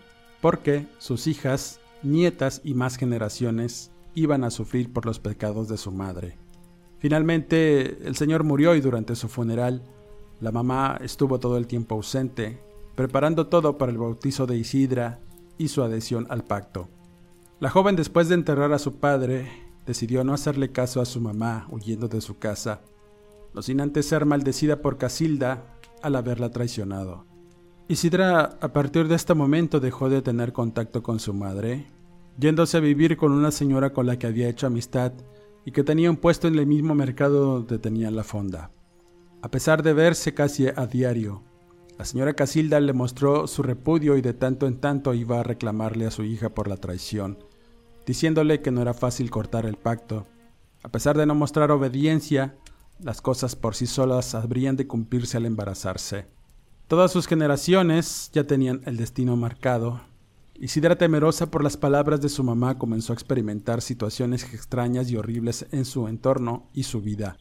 [0.40, 5.90] porque sus hijas, nietas y más generaciones iban a sufrir por los pecados de su
[5.90, 6.38] madre.
[7.00, 9.82] Finalmente, el señor murió y durante su funeral,
[10.40, 12.60] la mamá estuvo todo el tiempo ausente,
[12.94, 15.18] preparando todo para el bautizo de Isidra
[15.58, 16.88] y su adhesión al pacto.
[17.58, 21.66] La joven después de enterrar a su padre decidió no hacerle caso a su mamá
[21.70, 22.82] huyendo de su casa,
[23.54, 27.24] no sin antes ser maldecida por Casilda al haberla traicionado.
[27.88, 31.86] Isidra a partir de este momento dejó de tener contacto con su madre,
[32.38, 35.12] yéndose a vivir con una señora con la que había hecho amistad
[35.64, 38.72] y que tenía un puesto en el mismo mercado donde tenía la fonda.
[39.40, 41.44] A pesar de verse casi a diario,
[41.98, 46.06] la señora Casilda le mostró su repudio y de tanto en tanto iba a reclamarle
[46.06, 47.38] a su hija por la traición,
[48.06, 50.26] diciéndole que no era fácil cortar el pacto.
[50.82, 52.56] A pesar de no mostrar obediencia,
[53.00, 56.26] las cosas por sí solas habrían de cumplirse al embarazarse.
[56.86, 60.00] Todas sus generaciones ya tenían el destino marcado.
[60.54, 65.66] Isidra, temerosa por las palabras de su mamá, comenzó a experimentar situaciones extrañas y horribles
[65.72, 67.36] en su entorno y su vida,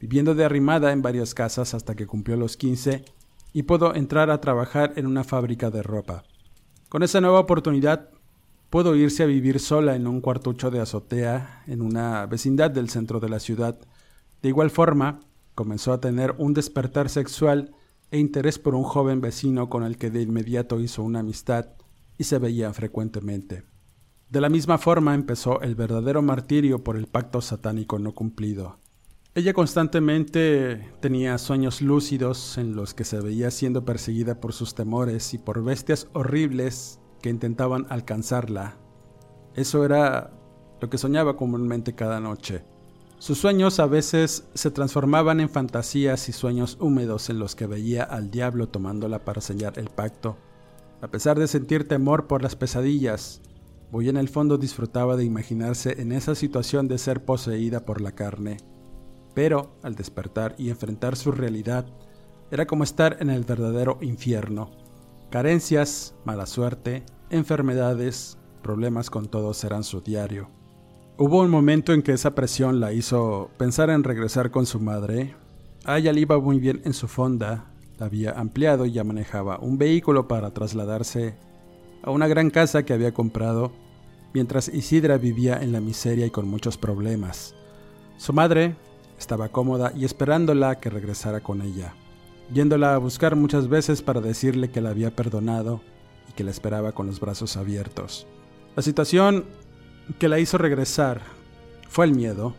[0.00, 3.04] viviendo de arrimada en varias casas hasta que cumplió los 15
[3.52, 6.22] y pudo entrar a trabajar en una fábrica de ropa.
[6.88, 8.10] Con esa nueva oportunidad
[8.74, 13.20] pudo irse a vivir sola en un cuartucho de azotea en una vecindad del centro
[13.20, 13.78] de la ciudad.
[14.42, 15.20] De igual forma,
[15.54, 17.72] comenzó a tener un despertar sexual
[18.10, 21.66] e interés por un joven vecino con el que de inmediato hizo una amistad
[22.18, 23.62] y se veían frecuentemente.
[24.28, 28.80] De la misma forma empezó el verdadero martirio por el pacto satánico no cumplido.
[29.36, 35.32] Ella constantemente tenía sueños lúcidos en los que se veía siendo perseguida por sus temores
[35.32, 38.76] y por bestias horribles que intentaban alcanzarla.
[39.54, 40.30] Eso era
[40.78, 42.66] lo que soñaba comúnmente cada noche.
[43.18, 48.02] Sus sueños a veces se transformaban en fantasías y sueños húmedos en los que veía
[48.02, 50.36] al diablo tomándola para sellar el pacto.
[51.00, 53.40] A pesar de sentir temor por las pesadillas,
[53.90, 58.12] Boy en el fondo disfrutaba de imaginarse en esa situación de ser poseída por la
[58.12, 58.58] carne.
[59.32, 61.86] Pero, al despertar y enfrentar su realidad,
[62.50, 64.83] era como estar en el verdadero infierno.
[65.30, 70.48] Carencias, mala suerte, enfermedades, problemas con todos eran su diario.
[71.16, 75.36] Hubo un momento en que esa presión la hizo pensar en regresar con su madre.
[75.84, 79.58] A ella le iba muy bien en su fonda, la había ampliado y ya manejaba
[79.58, 81.36] un vehículo para trasladarse
[82.02, 83.72] a una gran casa que había comprado,
[84.32, 87.54] mientras Isidra vivía en la miseria y con muchos problemas.
[88.16, 88.76] Su madre
[89.18, 91.94] estaba cómoda y esperándola que regresara con ella,
[92.52, 95.80] yéndola a buscar muchas veces para decirle que la había perdonado
[96.28, 98.26] y que la esperaba con los brazos abiertos.
[98.76, 99.44] La situación
[100.18, 101.20] que la hizo regresar
[101.88, 102.54] fue el miedo,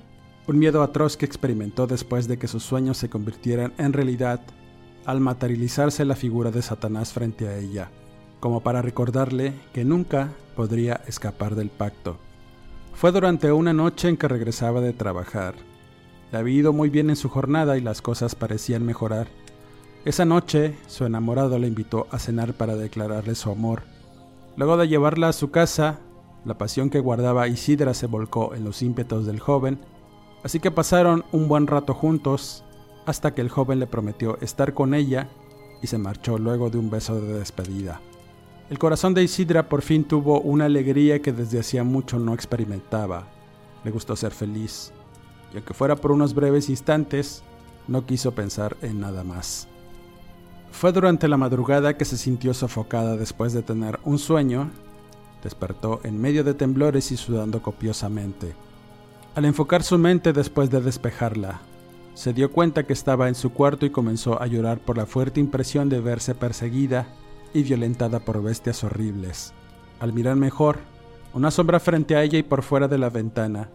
[0.47, 4.41] un miedo atroz que experimentó después de que sus sueños se convirtieran en realidad
[5.05, 7.89] al materializarse la figura de Satanás frente a ella,
[8.39, 12.17] como para recordarle que nunca podría escapar del pacto.
[12.93, 15.55] Fue durante una noche en que regresaba de trabajar.
[16.31, 19.27] Le había ido muy bien en su jornada y las cosas parecían mejorar.
[20.05, 23.81] Esa noche, su enamorado la invitó a cenar para declararle su amor.
[24.55, 25.99] Luego de llevarla a su casa,
[26.45, 29.79] la pasión que guardaba Isidra se volcó en los ímpetos del joven,
[30.43, 32.63] así que pasaron un buen rato juntos
[33.07, 35.27] hasta que el joven le prometió estar con ella
[35.81, 37.99] y se marchó luego de un beso de despedida.
[38.69, 43.27] El corazón de Isidra por fin tuvo una alegría que desde hacía mucho no experimentaba.
[43.83, 44.93] Le gustó ser feliz,
[45.51, 47.41] y aunque fuera por unos breves instantes,
[47.87, 49.67] no quiso pensar en nada más.
[50.78, 54.71] Fue durante la madrugada que se sintió sofocada después de tener un sueño.
[55.41, 58.55] Despertó en medio de temblores y sudando copiosamente.
[59.36, 61.61] Al enfocar su mente después de despejarla,
[62.13, 65.39] se dio cuenta que estaba en su cuarto y comenzó a llorar por la fuerte
[65.39, 67.07] impresión de verse perseguida
[67.53, 69.53] y violentada por bestias horribles.
[70.01, 70.80] Al mirar mejor,
[71.34, 73.69] una sombra frente a ella y por fuera de la ventana,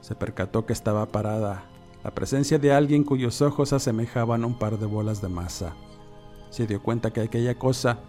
[0.00, 1.64] se percató que estaba parada,
[2.04, 5.74] la presencia de alguien cuyos ojos asemejaban un par de bolas de masa.
[6.50, 8.00] Se dio cuenta que aquella cosa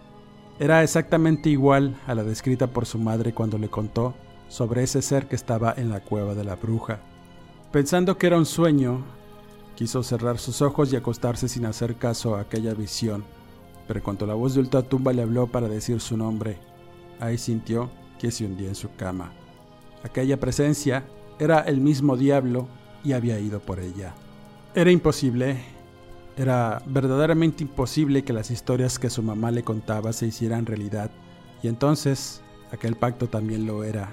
[0.58, 4.14] era exactamente igual a la descrita por su madre cuando le contó
[4.48, 7.00] sobre ese ser que estaba en la cueva de la bruja.
[7.72, 9.04] Pensando que era un sueño,
[9.80, 13.24] Quiso cerrar sus ojos y acostarse sin hacer caso a aquella visión,
[13.88, 16.58] pero cuando la voz de ultratumba le habló para decir su nombre,
[17.18, 19.32] ahí sintió que se hundía en su cama.
[20.02, 21.04] Aquella presencia
[21.38, 22.68] era el mismo diablo
[23.02, 24.12] y había ido por ella.
[24.74, 25.56] Era imposible,
[26.40, 31.10] era verdaderamente imposible que las historias que su mamá le contaba se hicieran realidad,
[31.62, 32.40] y entonces
[32.72, 34.08] aquel pacto también lo era.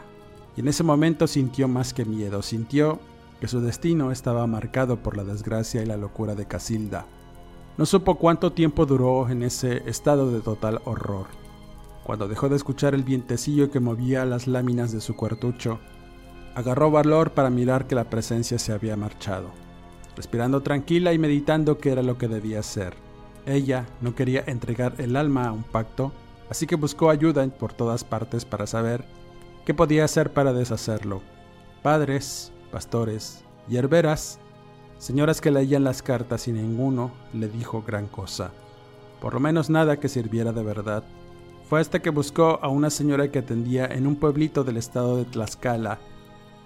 [0.57, 2.99] Y en ese momento sintió más que miedo, sintió
[3.39, 7.05] que su destino estaba marcado por la desgracia y la locura de Casilda.
[7.78, 11.28] No supo cuánto tiempo duró en ese estado de total horror.
[12.03, 15.80] Cuando dejó de escuchar el vientecillo que movía las láminas de su cuartucho,
[16.55, 19.51] agarró valor para mirar que la presencia se había marchado,
[20.18, 22.95] respirando tranquila y meditando qué era lo que debía hacer.
[23.45, 26.11] Ella no quería entregar el alma a un pacto,
[26.49, 29.05] así que buscó ayuda por todas partes para saber
[29.63, 31.22] qué podía hacer para deshacerlo.
[31.84, 34.39] Padres, pastores, hierberas,
[34.97, 38.51] señoras que leían las cartas y ninguno le dijo gran cosa,
[39.22, 41.03] por lo menos nada que sirviera de verdad.
[41.70, 45.26] Fue hasta que buscó a una señora que atendía en un pueblito del estado de
[45.26, 45.99] Tlaxcala,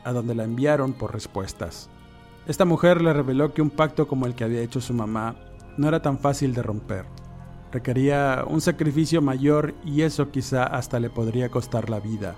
[0.03, 1.89] a donde la enviaron por respuestas.
[2.51, 5.37] Esta mujer le reveló que un pacto como el que había hecho su mamá
[5.77, 7.05] no era tan fácil de romper.
[7.71, 12.35] Requería un sacrificio mayor y eso quizá hasta le podría costar la vida.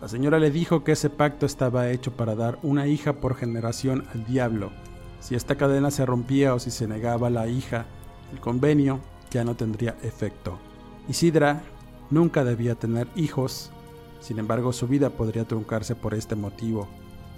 [0.00, 4.04] La señora le dijo que ese pacto estaba hecho para dar una hija por generación
[4.14, 4.70] al diablo.
[5.18, 7.86] Si esta cadena se rompía o si se negaba la hija,
[8.32, 9.00] el convenio
[9.32, 10.60] ya no tendría efecto.
[11.08, 11.62] Isidra
[12.10, 13.72] nunca debía tener hijos,
[14.20, 16.86] sin embargo su vida podría truncarse por este motivo.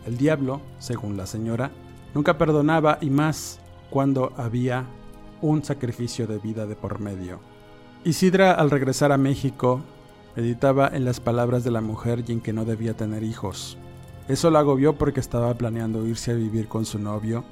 [0.04, 1.70] El diablo, según la señora,
[2.14, 3.60] nunca perdonaba y más
[3.90, 4.86] cuando había
[5.40, 7.40] un sacrificio de vida de por medio.
[8.04, 9.82] Isidra al regresar a México
[10.36, 13.78] Meditaba en las palabras de la mujer y en que no debía tener hijos.
[14.26, 17.44] Eso la agobió porque estaba planeando irse a vivir con su novio,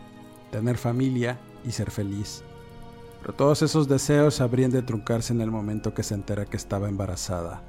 [0.51, 2.43] tener familia y ser feliz.
[3.21, 6.89] Pero todos esos deseos habrían de truncarse en el momento que se entera que estaba
[6.89, 7.63] embarazada.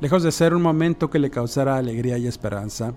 [0.00, 2.92] Lejos de ser un momento que le causara alegría y esperanza,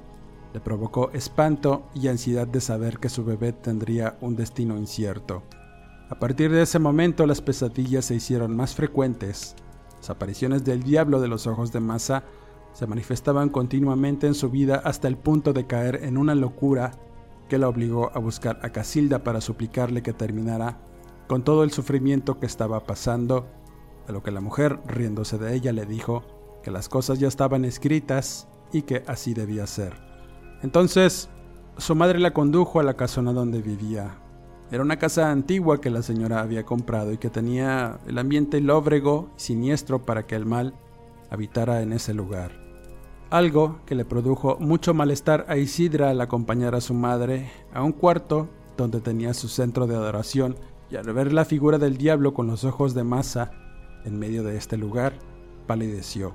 [0.55, 5.43] le provocó espanto y ansiedad de saber que su bebé tendría un destino incierto.
[6.09, 9.55] A partir de ese momento las pesadillas se hicieron más frecuentes
[10.09, 12.23] apariciones del diablo de los ojos de masa
[12.73, 16.91] se manifestaban continuamente en su vida hasta el punto de caer en una locura
[17.47, 20.79] que la obligó a buscar a Casilda para suplicarle que terminara
[21.27, 23.47] con todo el sufrimiento que estaba pasando,
[24.07, 26.23] a lo que la mujer, riéndose de ella, le dijo
[26.63, 30.14] que las cosas ya estaban escritas y que así debía ser.
[30.61, 31.29] Entonces,
[31.77, 34.17] su madre la condujo a la casona donde vivía.
[34.71, 39.29] Era una casa antigua que la señora había comprado y que tenía el ambiente lóbrego
[39.37, 40.73] y siniestro para que el mal
[41.29, 42.65] habitara en ese lugar
[43.29, 47.91] algo que le produjo mucho malestar a Isidra al acompañar a su madre a un
[47.91, 48.47] cuarto
[48.77, 50.55] donde tenía su centro de adoración
[50.89, 53.51] y al ver la figura del diablo con los ojos de masa
[54.05, 55.13] en medio de este lugar,
[55.65, 56.33] palideció,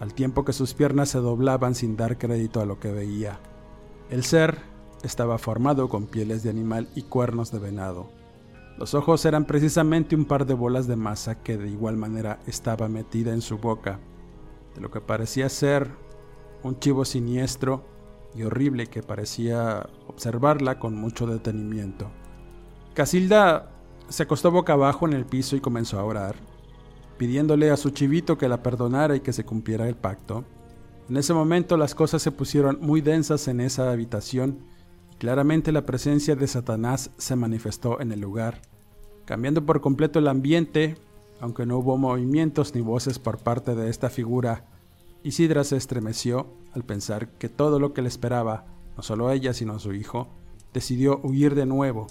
[0.00, 3.40] al tiempo que sus piernas se doblaban sin dar crédito a lo que veía.
[4.10, 4.58] El ser
[5.02, 8.10] estaba formado con pieles de animal y cuernos de venado.
[8.78, 12.88] Los ojos eran precisamente un par de bolas de masa que de igual manera estaba
[12.88, 13.98] metida en su boca,
[14.74, 15.90] de lo que parecía ser
[16.62, 17.84] un chivo siniestro
[18.34, 22.10] y horrible que parecía observarla con mucho detenimiento.
[22.94, 23.70] Casilda
[24.08, 26.36] se acostó boca abajo en el piso y comenzó a orar,
[27.18, 30.44] pidiéndole a su chivito que la perdonara y que se cumpliera el pacto.
[31.10, 34.60] En ese momento las cosas se pusieron muy densas en esa habitación
[35.12, 38.62] y claramente la presencia de Satanás se manifestó en el lugar,
[39.26, 40.96] cambiando por completo el ambiente,
[41.40, 44.64] aunque no hubo movimientos ni voces por parte de esta figura
[45.24, 48.66] Isidra se estremeció al pensar que todo lo que le esperaba,
[48.96, 50.28] no solo ella, sino su hijo,
[50.72, 52.06] decidió huir de nuevo,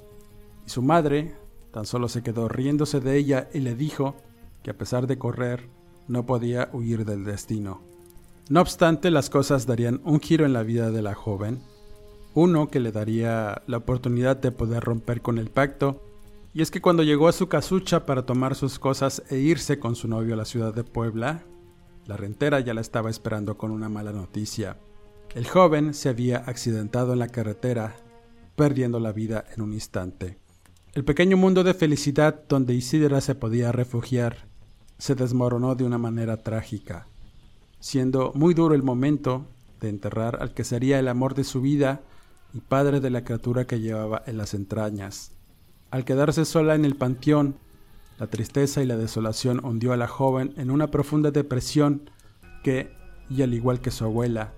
[0.65, 1.35] y su madre
[1.71, 4.15] tan solo se quedó riéndose de ella y le dijo
[4.63, 5.69] que a pesar de correr,
[6.07, 7.81] no podía huir del destino.
[8.49, 11.59] No obstante, las cosas darían un giro en la vida de la joven,
[12.33, 16.01] uno que le daría la oportunidad de poder romper con el pacto,
[16.53, 19.95] y es que cuando llegó a su casucha para tomar sus cosas e irse con
[19.95, 21.43] su novio a la ciudad de Puebla,
[22.05, 24.77] la rentera ya la estaba esperando con una mala noticia.
[25.35, 27.97] El joven se había accidentado en la carretera,
[28.55, 30.37] perdiendo la vida en un instante.
[30.93, 34.46] El pequeño mundo de felicidad donde Isidra se podía refugiar
[34.97, 37.07] se desmoronó de una manera trágica,
[37.79, 39.45] siendo muy duro el momento
[39.79, 42.01] de enterrar al que sería el amor de su vida
[42.53, 45.31] y padre de la criatura que llevaba en las entrañas.
[45.91, 47.55] Al quedarse sola en el panteón,
[48.19, 52.09] la tristeza y la desolación hundió a la joven en una profunda depresión
[52.63, 52.91] que,
[53.29, 54.53] y al igual que su abuela,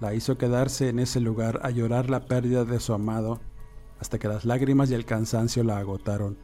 [0.00, 3.40] la hizo quedarse en ese lugar a llorar la pérdida de su amado
[4.00, 6.36] hasta que las lágrimas y el cansancio la agotaron,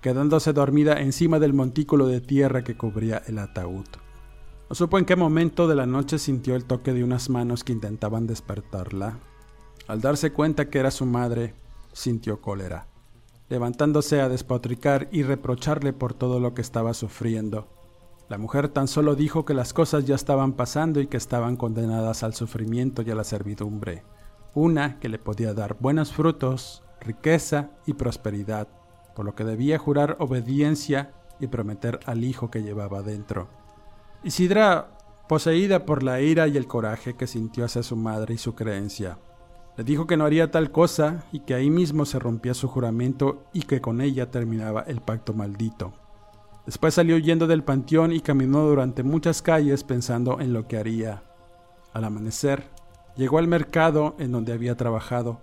[0.00, 3.86] quedándose dormida encima del montículo de tierra que cubría el ataúd.
[4.68, 7.72] No supo en qué momento de la noche sintió el toque de unas manos que
[7.72, 9.18] intentaban despertarla.
[9.88, 11.54] Al darse cuenta que era su madre,
[11.92, 12.86] sintió cólera
[13.50, 17.68] levantándose a despotricar y reprocharle por todo lo que estaba sufriendo.
[18.28, 22.22] La mujer tan solo dijo que las cosas ya estaban pasando y que estaban condenadas
[22.22, 24.04] al sufrimiento y a la servidumbre,
[24.54, 28.68] una que le podía dar buenos frutos, riqueza y prosperidad,
[29.14, 33.48] por lo que debía jurar obediencia y prometer al hijo que llevaba dentro.
[34.22, 34.98] Isidra,
[35.28, 39.18] poseída por la ira y el coraje que sintió hacia su madre y su creencia,
[39.76, 43.44] le dijo que no haría tal cosa y que ahí mismo se rompía su juramento
[43.52, 45.94] y que con ella terminaba el pacto maldito.
[46.66, 51.22] Después salió yendo del panteón y caminó durante muchas calles pensando en lo que haría.
[51.94, 52.68] Al amanecer,
[53.16, 55.40] llegó al mercado en donde había trabajado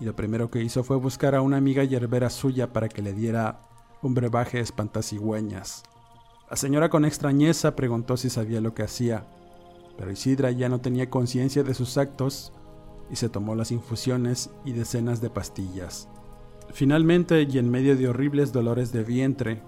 [0.00, 3.12] y lo primero que hizo fue buscar a una amiga yerbera suya para que le
[3.12, 3.60] diera
[4.02, 5.82] un brebaje de espantasigüeñas.
[6.50, 9.26] La señora con extrañeza preguntó si sabía lo que hacía,
[9.96, 12.52] pero Isidra ya no tenía conciencia de sus actos
[13.10, 16.08] y se tomó las infusiones y decenas de pastillas.
[16.72, 19.62] Finalmente, y en medio de horribles dolores de vientre,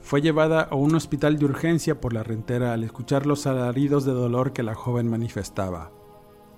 [0.00, 4.12] fue llevada a un hospital de urgencia por la rentera al escuchar los alaridos de
[4.12, 5.92] dolor que la joven manifestaba.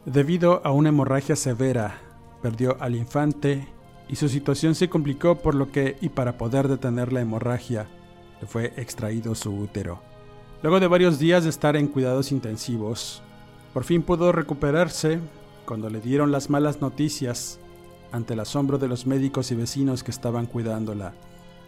[0.04, 2.00] Debido a una hemorragia severa,
[2.43, 3.66] perdió al infante
[4.09, 7.86] y su situación se complicó por lo que, y para poder detener la hemorragia,
[8.41, 10.01] le fue extraído su útero.
[10.62, 13.22] Luego de varios días de estar en cuidados intensivos,
[13.72, 15.20] por fin pudo recuperarse
[15.64, 17.61] cuando le dieron las malas noticias
[18.12, 21.14] ante el asombro de los médicos y vecinos que estaban cuidándola.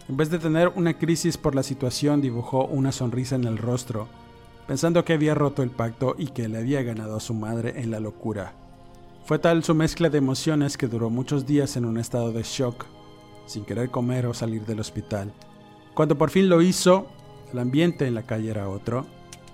[0.09, 4.09] En vez de tener una crisis por la situación, dibujó una sonrisa en el rostro,
[4.67, 7.89] pensando que había roto el pacto y que le había ganado a su madre en
[7.89, 8.53] la locura.
[9.25, 12.85] Fue tal su mezcla de emociones que duró muchos días en un estado de shock,
[13.45, 15.31] sin querer comer o salir del hospital.
[15.93, 17.07] Cuando por fin lo hizo,
[17.53, 19.05] el ambiente en la calle era otro.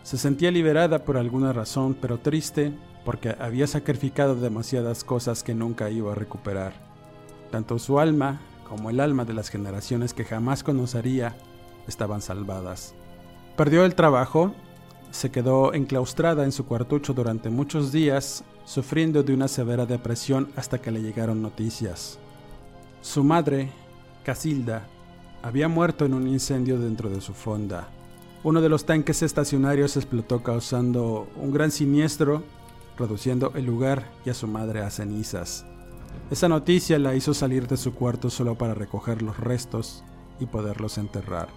[0.02, 2.74] Se sentía liberada por alguna razón, pero triste
[3.06, 6.74] porque había sacrificado demasiadas cosas que nunca iba a recuperar.
[7.52, 11.38] Tanto su alma como el alma de las generaciones que jamás conocería
[11.88, 12.96] estaban salvadas.
[13.56, 14.56] Perdió el trabajo
[15.12, 20.80] se quedó enclaustrada en su cuartucho durante muchos días, sufriendo de una severa depresión hasta
[20.80, 22.20] que le llegaron noticias.
[23.02, 23.72] Su madre,
[24.24, 24.88] Casilda,
[25.42, 27.88] había muerto en un incendio dentro de su fonda.
[28.44, 32.44] Uno de los tanques estacionarios explotó causando un gran siniestro,
[32.98, 35.66] reduciendo el lugar y a su madre a cenizas.
[36.30, 40.04] Esa noticia la hizo salir de su cuarto solo para recoger los restos
[40.40, 41.50] y poderlos enterrar.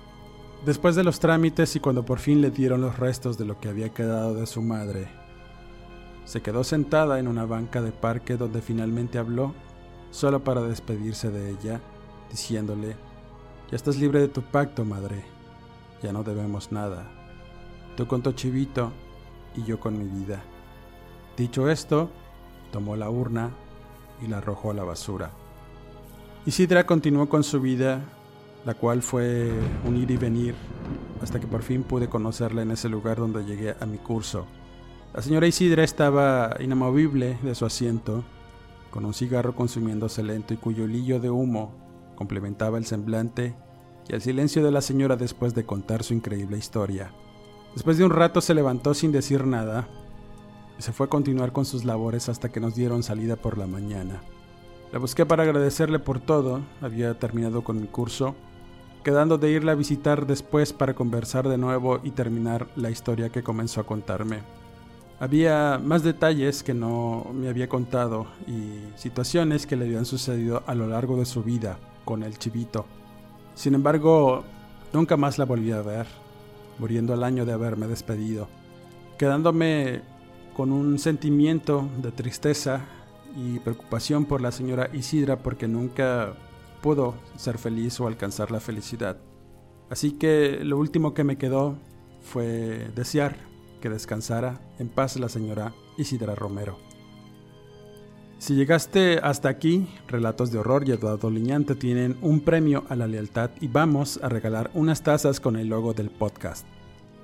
[0.65, 3.69] Después de los trámites y cuando por fin le dieron los restos de lo que
[3.69, 5.09] había quedado de su madre,
[6.25, 9.55] se quedó sentada en una banca de parque donde finalmente habló,
[10.13, 11.81] solo para despedirse de ella,
[12.31, 12.95] diciéndole,
[13.71, 15.25] ya estás libre de tu pacto, madre,
[16.01, 17.11] ya no debemos nada,
[17.97, 18.93] tú con tu chivito
[19.57, 20.45] y yo con mi vida.
[21.37, 22.09] Dicho esto,
[22.71, 23.51] tomó la urna
[24.23, 25.33] y la arrojó a la basura.
[26.47, 28.05] Isidra continuó con su vida,
[28.65, 29.51] la cual fue
[29.87, 30.55] un ir y venir,
[31.23, 34.47] hasta que por fin pude conocerla en ese lugar donde llegué a mi curso.
[35.15, 38.25] La señora Isidra estaba inamovible de su asiento,
[38.91, 41.73] con un cigarro consumiéndose lento y cuyo hilillo de humo
[42.15, 43.55] complementaba el semblante
[44.09, 47.13] y el silencio de la señora después de contar su increíble historia.
[47.75, 49.89] Después de un rato se levantó sin decir nada
[50.83, 54.21] se fue a continuar con sus labores hasta que nos dieron salida por la mañana.
[54.93, 58.35] La busqué para agradecerle por todo, había terminado con mi curso,
[59.03, 63.43] quedando de irla a visitar después para conversar de nuevo y terminar la historia que
[63.43, 64.41] comenzó a contarme.
[65.19, 70.75] Había más detalles que no me había contado y situaciones que le habían sucedido a
[70.75, 72.87] lo largo de su vida con el chivito.
[73.55, 74.45] Sin embargo,
[74.93, 76.07] nunca más la volví a ver,
[76.79, 78.49] muriendo al año de haberme despedido,
[79.19, 80.03] quedándome
[80.57, 82.81] con un sentimiento de tristeza
[83.37, 86.35] y preocupación por la señora Isidra porque nunca
[86.83, 89.17] pudo ser feliz o alcanzar la felicidad.
[89.89, 91.77] Así que lo último que me quedó
[92.21, 93.37] fue desear
[93.81, 96.79] que descansara en paz la señora Isidra Romero.
[98.39, 103.07] Si llegaste hasta aquí, Relatos de Horror y Eduardo Liñante tienen un premio a la
[103.07, 106.67] lealtad y vamos a regalar unas tazas con el logo del podcast.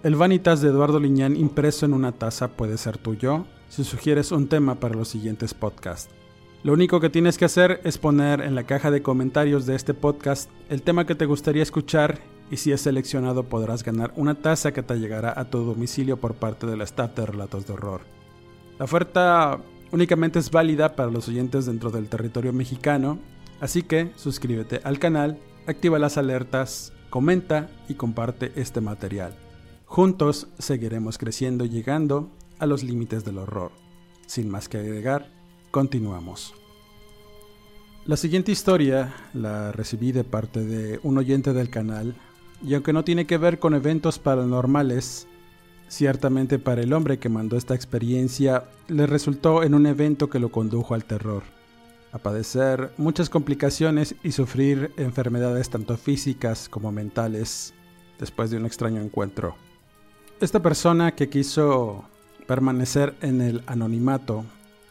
[0.05, 4.49] El Vanitas de Eduardo Liñán impreso en una taza puede ser tuyo si sugieres un
[4.49, 6.15] tema para los siguientes podcasts.
[6.65, 9.95] Lo único que tienes que hacer es poner en la caja de comentarios de este
[9.95, 12.19] podcast el tema que te gustaría escuchar
[12.51, 16.35] y si es seleccionado podrás ganar una taza que te llegará a tu domicilio por
[16.35, 18.01] parte del staff de Relatos de Horror.
[18.77, 19.61] La oferta
[19.93, 23.21] únicamente es válida para los oyentes dentro del territorio mexicano,
[23.61, 25.39] así que suscríbete al canal,
[25.69, 29.37] activa las alertas, comenta y comparte este material.
[29.87, 33.71] Juntos seguiremos creciendo y llegando a los límites del horror.
[34.27, 35.38] Sin más que agregar,
[35.71, 36.55] continuamos.
[38.07, 42.15] La siguiente historia la recibí de parte de un oyente del canal
[42.65, 45.29] y aunque no tiene que ver con eventos paranormales,
[45.89, 50.51] ciertamente para el hombre que mandó esta experiencia le resultó en un evento que lo
[50.51, 51.43] condujo al terror,
[52.13, 57.75] a padecer muchas complicaciones y sufrir enfermedades tanto físicas como mentales
[58.19, 59.55] después de un extraño encuentro.
[60.41, 62.05] Esta persona que quiso
[62.47, 64.45] permanecer en el anonimato,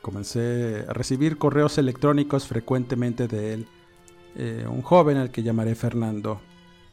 [0.08, 3.68] comencé a recibir correos electrónicos frecuentemente de él,
[4.38, 6.40] eh, un joven al que llamaré Fernando.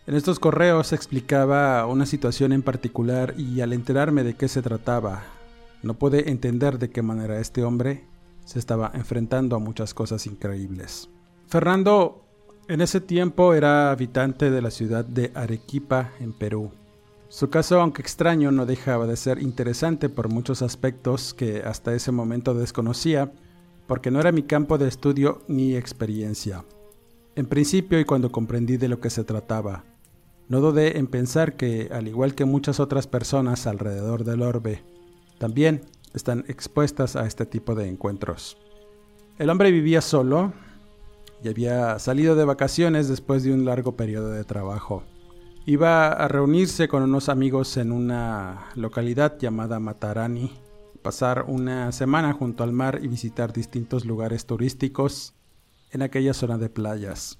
[0.09, 5.23] En estos correos explicaba una situación en particular y al enterarme de qué se trataba,
[5.85, 8.03] no pude entender de qué manera este hombre
[8.45, 11.09] se estaba enfrentando a muchas cosas increíbles.
[11.47, 12.25] Fernando
[12.67, 16.73] en ese tiempo era habitante de la ciudad de Arequipa, en Perú.
[17.35, 22.12] Su caso, aunque extraño, no dejaba de ser interesante por muchos aspectos que hasta ese
[22.12, 23.32] momento desconocía,
[23.89, 26.64] porque no era mi campo de estudio ni experiencia.
[27.35, 29.82] En principio y cuando comprendí de lo que se trataba,
[30.49, 34.85] no dudé en pensar que, al igual que muchas otras personas alrededor del orbe,
[35.39, 35.80] también
[36.14, 38.59] están expuestas a este tipo de encuentros.
[39.41, 40.53] El hombre vivía solo
[41.43, 45.03] y había salido de vacaciones después de un largo periodo de trabajo.
[45.67, 50.53] Iba a reunirse con unos amigos en una localidad llamada Matarani,
[51.01, 55.33] pasar una semana junto al mar y visitar distintos lugares turísticos
[55.91, 57.39] en aquella zona de playas.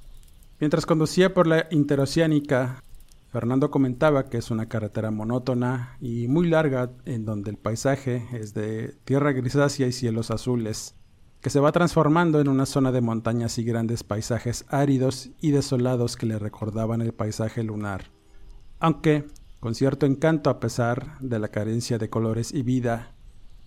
[0.59, 2.83] Mientras conducía por la interoceánica,
[3.31, 8.55] Fernando comentaba que es una carretera monótona y muy larga en donde el paisaje es
[8.55, 10.95] de tierra grisácea y cielos azules,
[11.43, 16.17] que se va transformando en una zona de montañas y grandes paisajes áridos y desolados
[16.17, 18.14] que le recordaban el paisaje lunar
[18.85, 19.25] aunque
[19.61, 23.15] con cierto encanto a pesar de la carencia de colores y vida.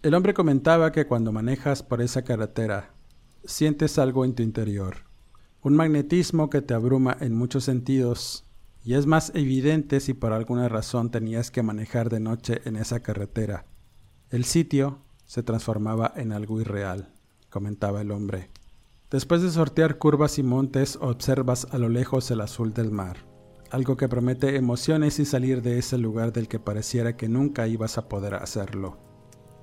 [0.04, 2.94] El hombre comentaba que cuando manejas por esa carretera,
[3.44, 4.98] sientes algo en tu interior,
[5.64, 8.46] un magnetismo que te abruma en muchos sentidos
[8.84, 13.00] y es más evidente si por alguna razón tenías que manejar de noche en esa
[13.00, 13.66] carretera.
[14.30, 17.12] El sitio se transformaba en algo irreal,
[17.50, 18.52] comentaba el hombre.
[19.10, 23.18] Después de sortear curvas y montes, observas a lo lejos el azul del mar,
[23.72, 27.98] algo que promete emociones y salir de ese lugar del que pareciera que nunca ibas
[27.98, 28.98] a poder hacerlo.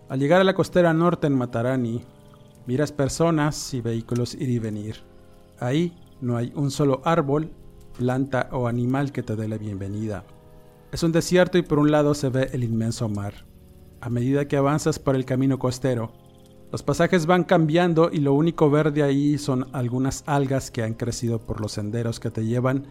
[0.08, 2.02] Al llegar a la costera norte en Matarani,
[2.66, 4.96] miras personas y vehículos ir y venir.
[5.58, 7.50] Ahí no hay un solo árbol,
[7.96, 10.24] planta o animal que te dé la bienvenida.
[10.92, 13.46] Es un desierto y por un lado se ve el inmenso mar.
[14.00, 16.12] A medida que avanzas por el camino costero,
[16.70, 21.38] los pasajes van cambiando y lo único verde ahí son algunas algas que han crecido
[21.38, 22.88] por los senderos que te llevan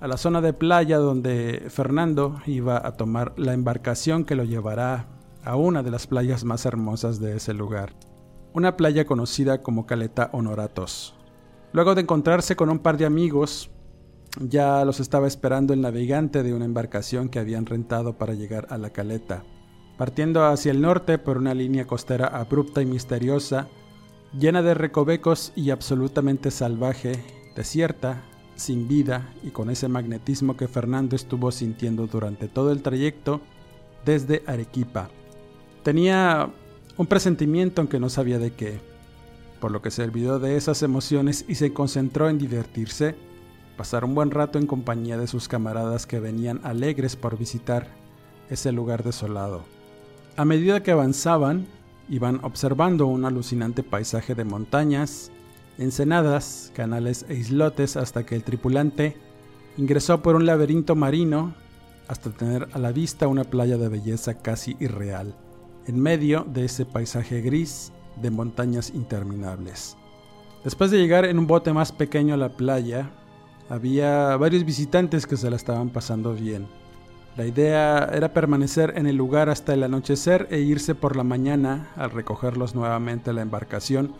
[0.00, 5.08] a la zona de playa donde Fernando iba a tomar la embarcación que lo llevará
[5.44, 7.94] a una de las playas más hermosas de ese lugar,
[8.52, 11.14] una playa conocida como Caleta Honoratos.
[11.72, 13.70] Luego de encontrarse con un par de amigos,
[14.40, 18.78] ya los estaba esperando el navegante de una embarcación que habían rentado para llegar a
[18.78, 19.44] la caleta
[19.96, 23.68] partiendo hacia el norte por una línea costera abrupta y misteriosa,
[24.38, 27.24] llena de recovecos y absolutamente salvaje,
[27.54, 28.22] desierta,
[28.56, 33.40] sin vida y con ese magnetismo que Fernando estuvo sintiendo durante todo el trayecto
[34.04, 35.10] desde Arequipa.
[35.82, 36.50] Tenía
[36.96, 38.80] un presentimiento aunque no sabía de qué,
[39.60, 43.16] por lo que se olvidó de esas emociones y se concentró en divertirse,
[43.76, 47.88] pasar un buen rato en compañía de sus camaradas que venían alegres por visitar
[48.50, 49.64] ese lugar desolado.
[50.36, 51.66] A medida que avanzaban,
[52.08, 55.30] iban observando un alucinante paisaje de montañas,
[55.78, 59.16] ensenadas, canales e islotes hasta que el tripulante
[59.76, 61.54] ingresó por un laberinto marino
[62.08, 65.34] hasta tener a la vista una playa de belleza casi irreal,
[65.86, 69.96] en medio de ese paisaje gris de montañas interminables.
[70.62, 73.10] Después de llegar en un bote más pequeño a la playa,
[73.68, 76.66] había varios visitantes que se la estaban pasando bien.
[77.36, 81.90] La idea era permanecer en el lugar hasta el anochecer e irse por la mañana
[81.96, 84.14] al recogerlos nuevamente a la embarcación,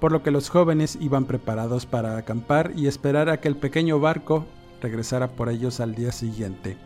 [0.00, 4.00] por lo que los jóvenes iban preparados para acampar y esperar a que el pequeño
[4.00, 4.44] barco
[4.80, 6.76] regresara por ellos al día siguiente.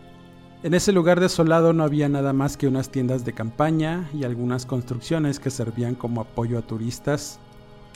[0.63, 4.67] En ese lugar desolado no había nada más que unas tiendas de campaña y algunas
[4.67, 7.39] construcciones que servían como apoyo a turistas,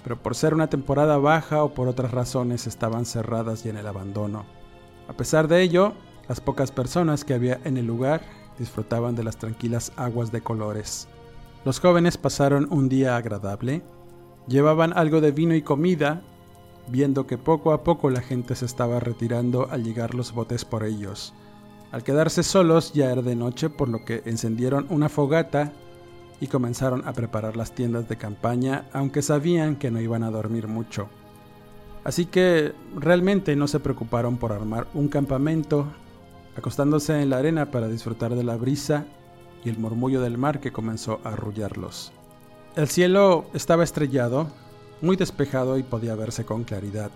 [0.04, 3.86] pero por ser una temporada baja o por otras razones estaban cerradas y en el
[3.86, 4.44] abandono.
[5.08, 5.92] A pesar de ello,
[6.28, 8.22] las pocas personas que había en el lugar
[8.58, 11.08] disfrutaban de las tranquilas aguas de colores.
[11.64, 13.82] Los jóvenes pasaron un día agradable,
[14.49, 16.22] llevaban algo de vino y comida,
[16.88, 20.84] viendo que poco a poco la gente se estaba retirando al llegar los botes por
[20.84, 21.32] ellos.
[21.93, 25.72] Al quedarse solos ya era de noche, por lo que encendieron una fogata
[26.40, 30.68] y comenzaron a preparar las tiendas de campaña, aunque sabían que no iban a dormir
[30.68, 31.09] mucho.
[32.05, 35.86] Así que realmente no se preocuparon por armar un campamento
[36.57, 39.07] acostándose en la arena para disfrutar de la brisa
[39.64, 42.12] y el murmullo del mar que comenzó a arrullarlos.
[42.75, 44.47] El cielo estaba estrellado,
[45.03, 47.11] muy despejado y podía verse con claridad.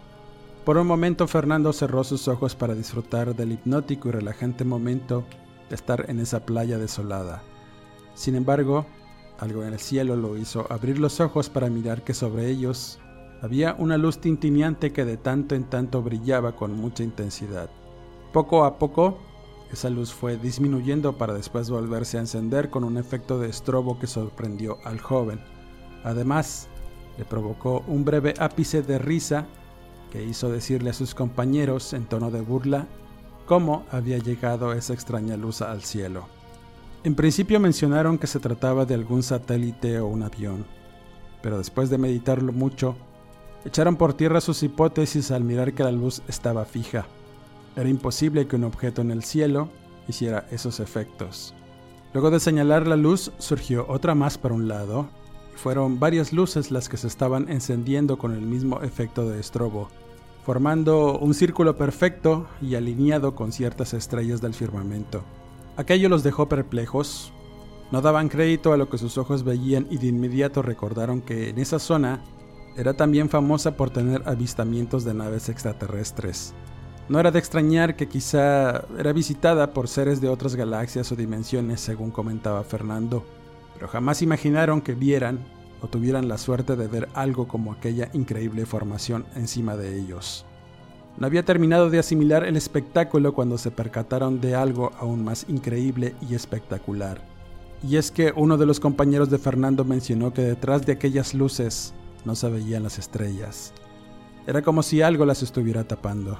[0.66, 5.24] Por un momento Fernando cerró sus ojos para disfrutar del hipnótico y relajante momento
[5.70, 7.42] de estar en esa playa desolada.
[8.14, 8.84] Sin embargo,
[9.38, 12.98] algo en el cielo lo hizo abrir los ojos para mirar que sobre ellos
[13.40, 17.70] había una luz tintineante que de tanto en tanto brillaba con mucha intensidad.
[18.34, 19.18] Poco a poco,
[19.72, 24.06] esa luz fue disminuyendo para después volverse a encender con un efecto de estrobo que
[24.06, 25.40] sorprendió al joven.
[26.04, 26.68] Además,
[27.18, 29.46] le provocó un breve ápice de risa
[30.10, 32.86] que hizo decirle a sus compañeros en tono de burla
[33.46, 36.26] cómo había llegado esa extraña luz al cielo.
[37.04, 40.66] En principio mencionaron que se trataba de algún satélite o un avión,
[41.42, 42.96] pero después de meditarlo mucho,
[43.64, 47.06] echaron por tierra sus hipótesis al mirar que la luz estaba fija.
[47.76, 49.68] Era imposible que un objeto en el cielo
[50.08, 51.54] hiciera esos efectos.
[52.14, 55.08] Luego de señalar la luz, surgió otra más por un lado,
[55.54, 59.90] y fueron varias luces las que se estaban encendiendo con el mismo efecto de estrobo,
[60.44, 65.22] formando un círculo perfecto y alineado con ciertas estrellas del firmamento.
[65.76, 67.32] Aquello los dejó perplejos,
[67.92, 71.58] no daban crédito a lo que sus ojos veían y de inmediato recordaron que en
[71.58, 72.24] esa zona
[72.76, 76.54] era también famosa por tener avistamientos de naves extraterrestres.
[77.08, 81.80] No era de extrañar que quizá era visitada por seres de otras galaxias o dimensiones,
[81.80, 83.24] según comentaba Fernando,
[83.74, 85.38] pero jamás imaginaron que vieran
[85.80, 90.44] o tuvieran la suerte de ver algo como aquella increíble formación encima de ellos.
[91.18, 96.14] No había terminado de asimilar el espectáculo cuando se percataron de algo aún más increíble
[96.28, 97.22] y espectacular.
[97.82, 101.94] Y es que uno de los compañeros de Fernando mencionó que detrás de aquellas luces
[102.24, 103.72] no se veían las estrellas.
[104.46, 106.38] Era como si algo las estuviera tapando.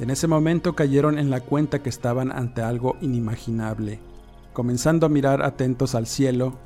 [0.00, 4.00] En ese momento cayeron en la cuenta que estaban ante algo inimaginable.
[4.52, 6.56] Comenzando a mirar atentos al cielo,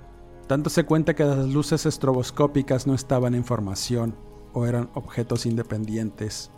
[0.48, 4.14] dándose cuenta que las luces estroboscópicas no estaban en formación
[4.52, 6.50] o eran objetos independientes,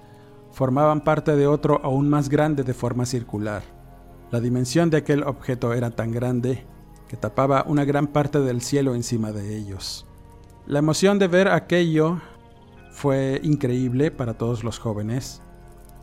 [0.51, 3.63] formaban parte de otro aún más grande de forma circular.
[4.33, 6.67] La dimensión de aquel objeto era tan grande
[7.09, 10.07] que tapaba una gran parte del cielo encima de ellos.
[10.67, 12.21] La emoción de ver aquello
[12.91, 15.41] fue increíble para todos los jóvenes,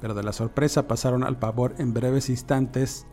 [0.02, 3.06] pero de la sorpresa pasaron al pavor en breves instantes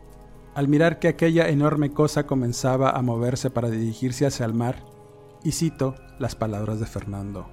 [0.55, 4.83] al mirar que aquella enorme cosa comenzaba a moverse para dirigirse hacia el mar,
[5.43, 7.47] y cito las palabras de Fernando.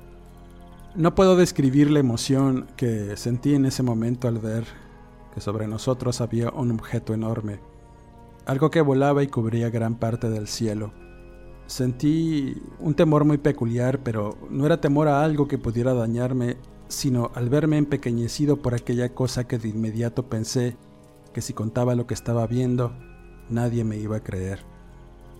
[0.96, 4.64] No puedo describir la emoción que sentí en ese momento al ver
[5.34, 7.60] que sobre nosotros había un objeto enorme,
[8.46, 10.92] algo que volaba y cubría gran parte del cielo.
[11.66, 16.56] Sentí un temor muy peculiar, pero no era temor a algo que pudiera dañarme,
[16.88, 20.76] sino al verme empequeñecido por aquella cosa que de inmediato pensé
[21.32, 22.92] que si contaba lo que estaba viendo,
[23.50, 24.60] nadie me iba a creer.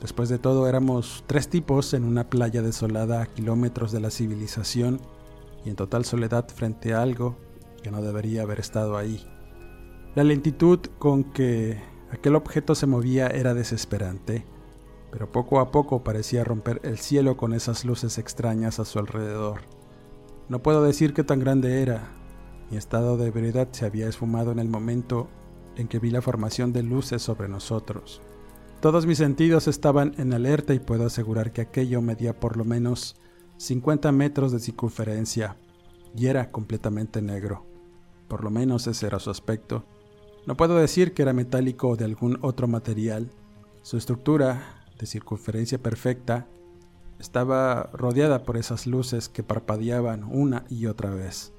[0.01, 5.01] Después de todo éramos tres tipos en una playa desolada a kilómetros de la civilización
[5.64, 7.36] y en total soledad frente a algo
[7.82, 9.26] que no debería haber estado ahí.
[10.14, 11.80] La lentitud con que
[12.11, 14.44] aquel objeto se movía era desesperante,
[15.11, 19.76] pero poco a poco parecía romper el cielo con esas luces extrañas a su alrededor.
[20.49, 22.09] No puedo decir qué tan grande era.
[22.70, 25.28] Mi estado de ebriedad se había esfumado en el momento
[25.76, 28.22] en que vi la formación de luces sobre nosotros.
[28.80, 33.16] Todos mis sentidos estaban en alerta y puedo asegurar que aquello medía por lo menos
[33.57, 35.57] 50 metros de circunferencia
[36.16, 37.66] y era completamente negro.
[38.28, 39.84] Por lo menos ese era su aspecto.
[40.47, 43.32] No puedo decir que era metálico o de algún otro material.
[43.82, 46.47] Su estructura, de circunferencia perfecta,
[47.18, 51.52] estaba rodeada por esas luces que parpadeaban una y otra vez.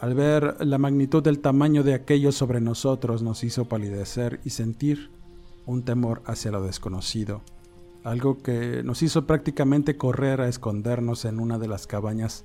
[0.00, 5.10] Al ver la magnitud del tamaño de aquello sobre nosotros nos hizo palidecer y sentir
[5.64, 7.40] un temor hacia lo desconocido,
[8.04, 12.44] algo que nos hizo prácticamente correr a escondernos en una de las cabañas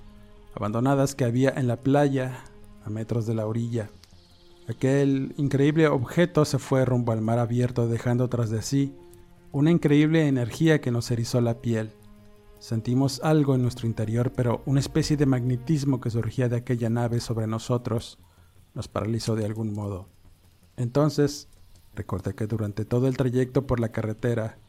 [0.55, 2.43] abandonadas que había en la playa
[2.85, 3.89] a metros de la orilla.
[4.67, 8.95] Aquel increíble objeto se fue rumbo al mar abierto dejando tras de sí
[9.51, 11.91] una increíble energía que nos erizó la piel.
[12.61, 17.19] Sentimos algo en nuestro interior, pero una especie de magnetismo que surgía de aquella nave
[17.19, 18.19] sobre nosotros
[18.75, 20.09] nos paralizó de algún modo.
[20.77, 21.47] Entonces,
[21.95, 24.59] recordé que durante todo el trayecto por la carretera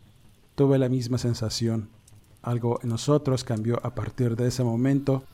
[0.54, 1.90] tuve la misma sensación.
[2.40, 5.24] Algo en nosotros cambió a partir de ese momento,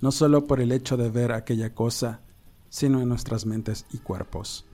[0.00, 2.22] no solo por el hecho de ver aquella cosa,
[2.70, 4.64] sino en nuestras mentes y cuerpos.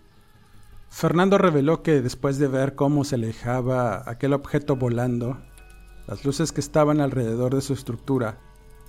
[0.88, 5.38] Fernando reveló que después de ver cómo se alejaba aquel objeto volando,
[6.06, 8.38] las luces que estaban alrededor de su estructura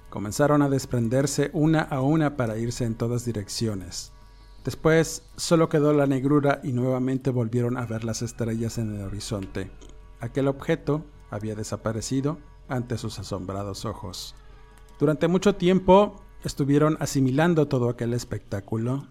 [0.09, 4.11] comenzaron a desprenderse una a una para irse en todas direcciones.
[4.63, 9.71] Después solo quedó la negrura y nuevamente volvieron a ver las estrellas en el horizonte.
[10.19, 12.37] Aquel objeto había desaparecido
[12.67, 14.35] ante sus asombrados ojos.
[14.99, 19.07] Durante mucho tiempo estuvieron asimilando todo aquel espectáculo,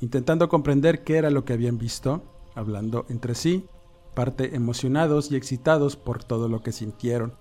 [0.00, 2.22] intentando comprender qué era lo que habían visto,
[2.54, 3.66] hablando entre sí,
[4.14, 7.34] parte emocionados y excitados por todo lo que sintieron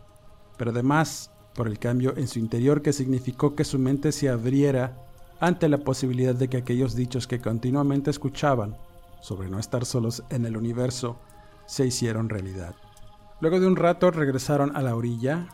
[0.58, 4.98] pero además por el cambio en su interior que significó que su mente se abriera
[5.40, 8.78] ante la posibilidad de que aquellos dichos que continuamente escuchaban
[9.22, 11.18] sobre no estar solos en el universo
[11.66, 12.76] se hicieron realidad.
[13.42, 15.48] Luego de un rato regresaron a la orilla,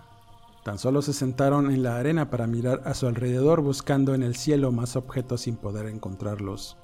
[0.64, 4.36] tan solo se sentaron en la arena para mirar a su alrededor buscando en el
[4.36, 6.78] cielo más objetos sin poder encontrarlos.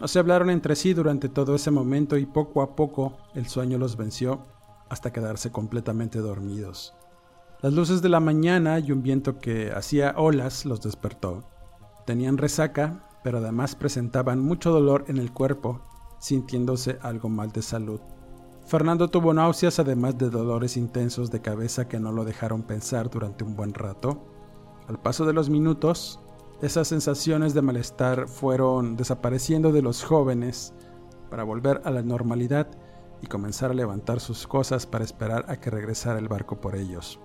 [0.00, 3.78] No se hablaron entre sí durante todo ese momento y poco a poco el sueño
[3.78, 4.46] los venció
[4.88, 6.94] hasta quedarse completamente dormidos.
[7.60, 11.42] Las luces de la mañana y un viento que hacía olas los despertó.
[12.06, 15.80] Tenían resaca, pero además presentaban mucho dolor en el cuerpo,
[16.20, 18.00] sintiéndose algo mal de salud.
[18.64, 23.42] Fernando tuvo náuseas además de dolores intensos de cabeza que no lo dejaron pensar durante
[23.42, 24.24] un buen rato.
[24.86, 26.20] Al paso de los minutos,
[26.62, 30.74] esas sensaciones de malestar fueron desapareciendo de los jóvenes
[31.28, 32.68] para volver a la normalidad
[33.20, 37.18] y comenzar a levantar sus cosas para esperar a que regresara el barco por ellos.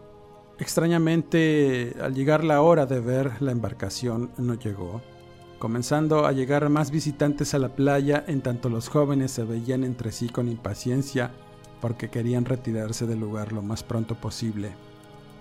[0.64, 5.02] Extrañamente, al llegar la hora de ver la embarcación, no llegó,
[5.60, 10.14] comenzando a llegar más visitantes a la playa en tanto los jóvenes se veían entre
[10.14, 11.32] sí con impaciencia
[11.82, 14.72] porque querían retirarse del lugar lo más pronto posible.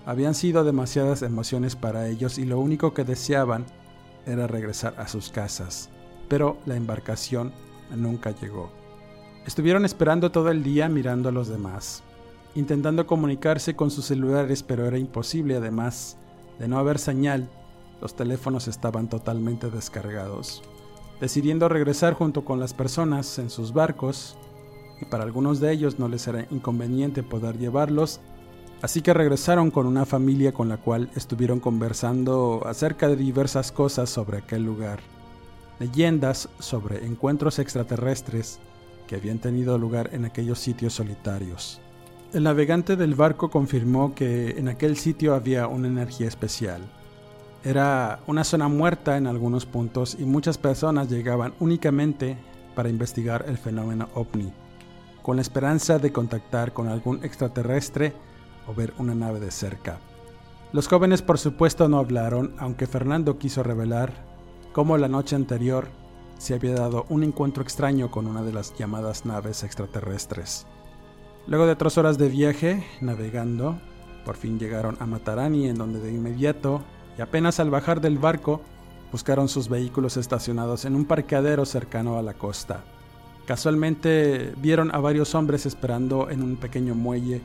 [0.05, 3.65] Habían sido demasiadas emociones para ellos y lo único que deseaban
[4.25, 5.89] era regresar a sus casas,
[6.27, 7.53] pero la embarcación
[7.95, 8.73] nunca llegó.
[9.47, 12.03] Estuvieron esperando todo el día mirando a los demás,
[12.55, 16.17] intentando comunicarse con sus celulares, pero era imposible además
[16.59, 17.49] de no haber señal.
[18.01, 20.61] Los teléfonos estaban totalmente descargados.
[21.21, 24.35] decidiendo regresar junto con las personas en sus barcos,
[24.99, 28.19] y para algunos de ellos no les era inconveniente poder llevarlos,
[28.81, 34.09] así que regresaron con una familia con la cual estuvieron conversando acerca de diversas cosas
[34.09, 34.99] sobre aquel lugar,
[35.79, 38.59] leyendas sobre encuentros extraterrestres
[39.07, 41.79] que habían tenido lugar en aquellos sitios solitarios.
[42.33, 46.81] El navegante del barco confirmó que en aquel sitio había una energía especial,
[47.63, 52.35] era una zona muerta en algunos puntos y muchas personas llegaban únicamente
[52.73, 54.51] para investigar el fenómeno ovni,
[55.21, 58.13] con la esperanza de contactar con algún extraterrestre
[58.67, 59.99] o ver una nave de cerca.
[60.71, 64.11] Los jóvenes por supuesto no hablaron, aunque Fernando quiso revelar
[64.73, 65.87] cómo la noche anterior
[66.39, 70.65] se había dado un encuentro extraño con una de las llamadas naves extraterrestres.
[71.45, 73.77] Luego de tres horas de viaje, navegando,
[74.23, 76.81] por fin llegaron a Matarani, en donde de inmediato
[77.17, 78.61] y apenas al bajar del barco
[79.11, 82.85] buscaron sus vehículos estacionados en un parqueadero cercano a la costa.
[83.45, 87.41] Casualmente vieron a varios hombres esperando en un pequeño muelle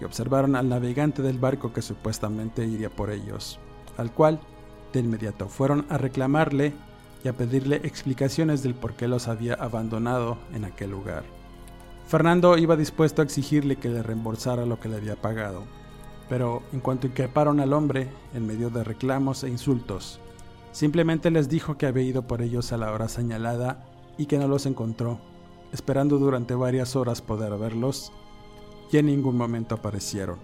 [0.00, 3.60] y observaron al navegante del barco que supuestamente iría por ellos,
[3.98, 4.40] al cual
[4.94, 6.72] de inmediato fueron a reclamarle
[7.22, 11.43] y a pedirle explicaciones del por qué los había abandonado en aquel lugar.
[12.06, 15.64] Fernando iba dispuesto a exigirle que le reembolsara lo que le había pagado,
[16.28, 20.20] pero en cuanto inqueparon al hombre, en medio de reclamos e insultos,
[20.72, 23.86] simplemente les dijo que había ido por ellos a la hora señalada
[24.18, 25.18] y que no los encontró,
[25.72, 28.12] esperando durante varias horas poder verlos,
[28.92, 30.38] y en ningún momento aparecieron,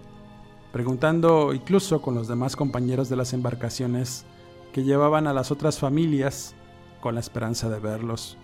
[0.73, 4.25] preguntando incluso con los demás compañeros de las embarcaciones
[4.73, 6.55] que llevaban a las otras familias
[7.01, 8.37] con la esperanza de verlos,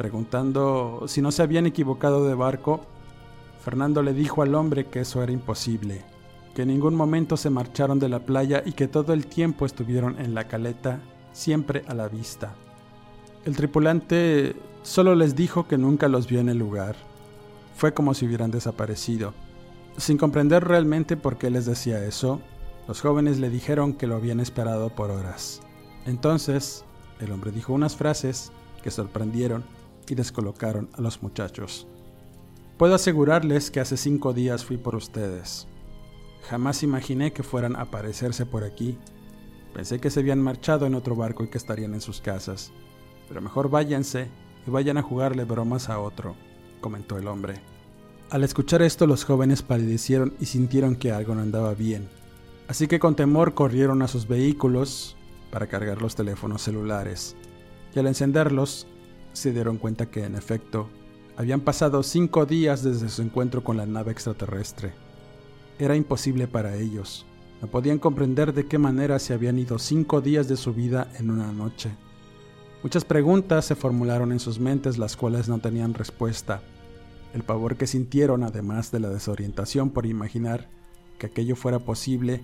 [0.00, 2.80] preguntando si no se habían equivocado de barco,
[3.62, 6.06] Fernando le dijo al hombre que eso era imposible,
[6.54, 10.18] que en ningún momento se marcharon de la playa y que todo el tiempo estuvieron
[10.18, 11.00] en la caleta,
[11.32, 12.54] siempre a la vista.
[13.44, 16.96] El tripulante solo les dijo que nunca los vio en el lugar.
[17.76, 19.34] Fue como si hubieran desaparecido.
[19.98, 22.40] Sin comprender realmente por qué les decía eso,
[22.88, 25.60] los jóvenes le dijeron que lo habían esperado por horas.
[26.06, 26.86] Entonces,
[27.20, 28.50] el hombre dijo unas frases
[28.82, 29.62] que sorprendieron
[30.08, 31.86] y descolocaron a los muchachos.
[32.78, 35.66] Puedo asegurarles que hace cinco días fui por ustedes.
[36.48, 38.98] Jamás imaginé que fueran a aparecerse por aquí.
[39.74, 42.72] Pensé que se habían marchado en otro barco y que estarían en sus casas.
[43.28, 44.28] Pero mejor váyanse
[44.66, 46.36] y vayan a jugarle bromas a otro,
[46.80, 47.60] comentó el hombre.
[48.30, 52.08] Al escuchar esto los jóvenes palidecieron y sintieron que algo no andaba bien.
[52.68, 55.16] Así que con temor corrieron a sus vehículos
[55.50, 57.36] para cargar los teléfonos celulares.
[57.94, 58.86] Y al encenderlos,
[59.32, 60.88] se dieron cuenta que en efecto,
[61.36, 64.92] habían pasado cinco días desde su encuentro con la nave extraterrestre
[65.84, 67.24] era imposible para ellos.
[67.62, 71.30] No podían comprender de qué manera se habían ido cinco días de su vida en
[71.30, 71.90] una noche.
[72.82, 76.62] Muchas preguntas se formularon en sus mentes las cuales no tenían respuesta.
[77.34, 80.68] El pavor que sintieron, además de la desorientación por imaginar
[81.18, 82.42] que aquello fuera posible,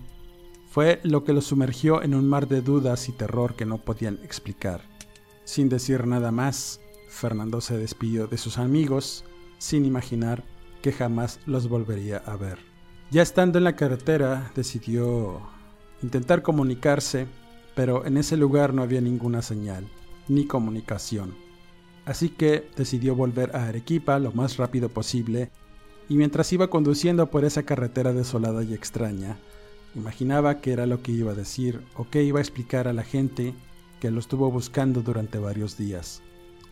[0.69, 4.19] fue lo que los sumergió en un mar de dudas y terror que no podían
[4.23, 4.81] explicar.
[5.47, 9.23] Sin decir nada más, Fernando se despidió de sus amigos,
[9.59, 10.43] sin imaginar
[10.81, 12.59] que jamás los volvería a ver.
[13.11, 15.39] Ya estando en la carretera, decidió
[16.03, 17.27] intentar comunicarse,
[17.75, 19.87] pero en ese lugar no había ninguna señal,
[20.27, 21.33] ni comunicación.
[22.03, 25.49] Así que decidió volver a Arequipa lo más rápido posible,
[26.09, 29.37] y mientras iba conduciendo por esa carretera desolada y extraña,
[29.95, 33.03] imaginaba qué era lo que iba a decir o qué iba a explicar a la
[33.03, 33.55] gente
[33.99, 36.21] que lo estuvo buscando durante varios días.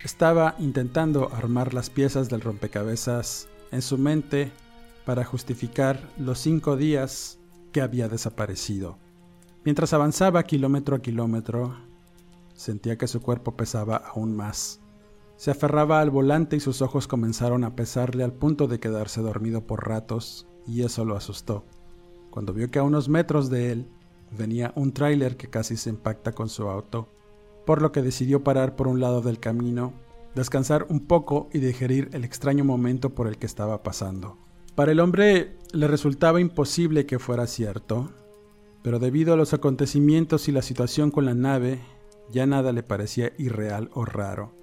[0.04, 4.52] Estaba intentando armar las piezas del rompecabezas en su mente
[5.06, 7.40] para justificar los cinco días
[7.72, 8.98] que había desaparecido.
[9.64, 11.76] Mientras avanzaba kilómetro a kilómetro,
[12.54, 14.80] sentía que su cuerpo pesaba aún más.
[15.38, 19.66] Se aferraba al volante y sus ojos comenzaron a pesarle al punto de quedarse dormido
[19.66, 21.66] por ratos, y eso lo asustó.
[22.30, 23.90] Cuando vio que a unos metros de él
[24.32, 27.10] venía un tráiler que casi se impacta con su auto,
[27.66, 29.94] por lo que decidió parar por un lado del camino,
[30.36, 34.38] descansar un poco y digerir el extraño momento por el que estaba pasando.
[34.76, 38.12] Para el hombre le resultaba imposible que fuera cierto,
[38.84, 41.80] pero debido a los acontecimientos y la situación con la nave,
[42.32, 44.54] ya nada le parecía irreal o raro.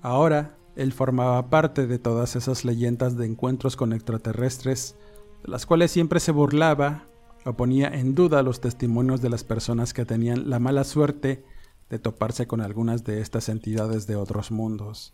[0.00, 4.96] Ahora, él formaba parte de todas esas leyendas de encuentros con extraterrestres,
[5.44, 7.06] de las cuales siempre se burlaba
[7.44, 11.44] o ponía en duda los testimonios de las personas que tenían la mala suerte
[11.90, 15.12] de toparse con algunas de estas entidades de otros mundos.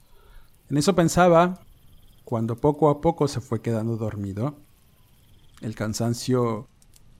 [0.68, 1.60] En eso pensaba
[2.24, 4.56] cuando poco a poco se fue quedando dormido.
[5.62, 6.68] El cansancio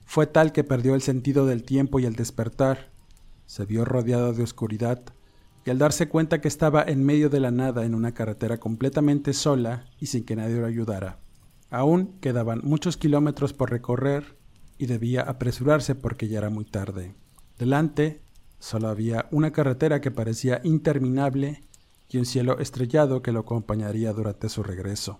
[0.05, 2.91] fue tal que perdió el sentido del tiempo y al despertar
[3.45, 5.01] se vio rodeado de oscuridad
[5.65, 9.33] y al darse cuenta que estaba en medio de la nada en una carretera completamente
[9.33, 11.19] sola y sin que nadie lo ayudara.
[11.69, 14.37] Aún quedaban muchos kilómetros por recorrer
[14.77, 17.15] y debía apresurarse porque ya era muy tarde.
[17.57, 18.21] Delante
[18.59, 21.63] solo había una carretera que parecía interminable
[22.09, 25.19] y un cielo estrellado que lo acompañaría durante su regreso.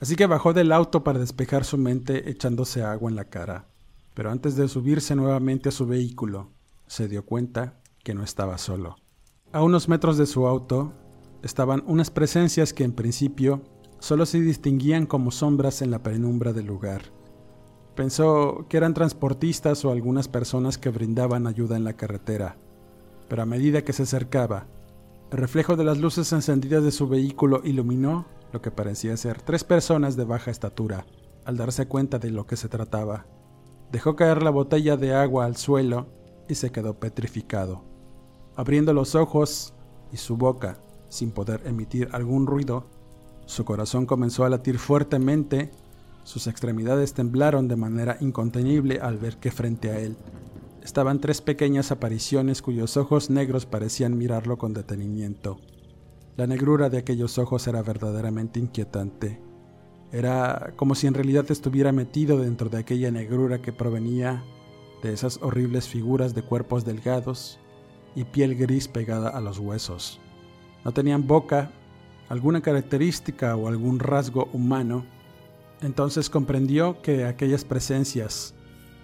[0.00, 3.66] Así que bajó del auto para despejar su mente echándose agua en la cara.
[4.14, 6.50] Pero antes de subirse nuevamente a su vehículo,
[6.86, 8.96] se dio cuenta que no estaba solo.
[9.52, 10.92] A unos metros de su auto
[11.42, 13.62] estaban unas presencias que en principio
[13.98, 17.02] solo se distinguían como sombras en la penumbra del lugar.
[17.94, 22.58] Pensó que eran transportistas o algunas personas que brindaban ayuda en la carretera,
[23.28, 24.66] pero a medida que se acercaba,
[25.30, 29.64] el reflejo de las luces encendidas de su vehículo iluminó lo que parecía ser tres
[29.64, 31.04] personas de baja estatura.
[31.44, 33.26] Al darse cuenta de lo que se trataba,
[33.92, 36.06] dejó caer la botella de agua al suelo
[36.48, 37.82] y se quedó petrificado.
[38.56, 39.74] Abriendo los ojos
[40.12, 42.86] y su boca, sin poder emitir algún ruido,
[43.46, 45.70] su corazón comenzó a latir fuertemente,
[46.24, 50.16] sus extremidades temblaron de manera incontenible al ver que frente a él
[50.86, 55.58] estaban tres pequeñas apariciones cuyos ojos negros parecían mirarlo con detenimiento.
[56.36, 59.40] La negrura de aquellos ojos era verdaderamente inquietante.
[60.12, 64.44] Era como si en realidad estuviera metido dentro de aquella negrura que provenía
[65.02, 67.58] de esas horribles figuras de cuerpos delgados
[68.14, 70.20] y piel gris pegada a los huesos.
[70.84, 71.72] No tenían boca,
[72.28, 75.04] alguna característica o algún rasgo humano.
[75.80, 78.54] Entonces comprendió que aquellas presencias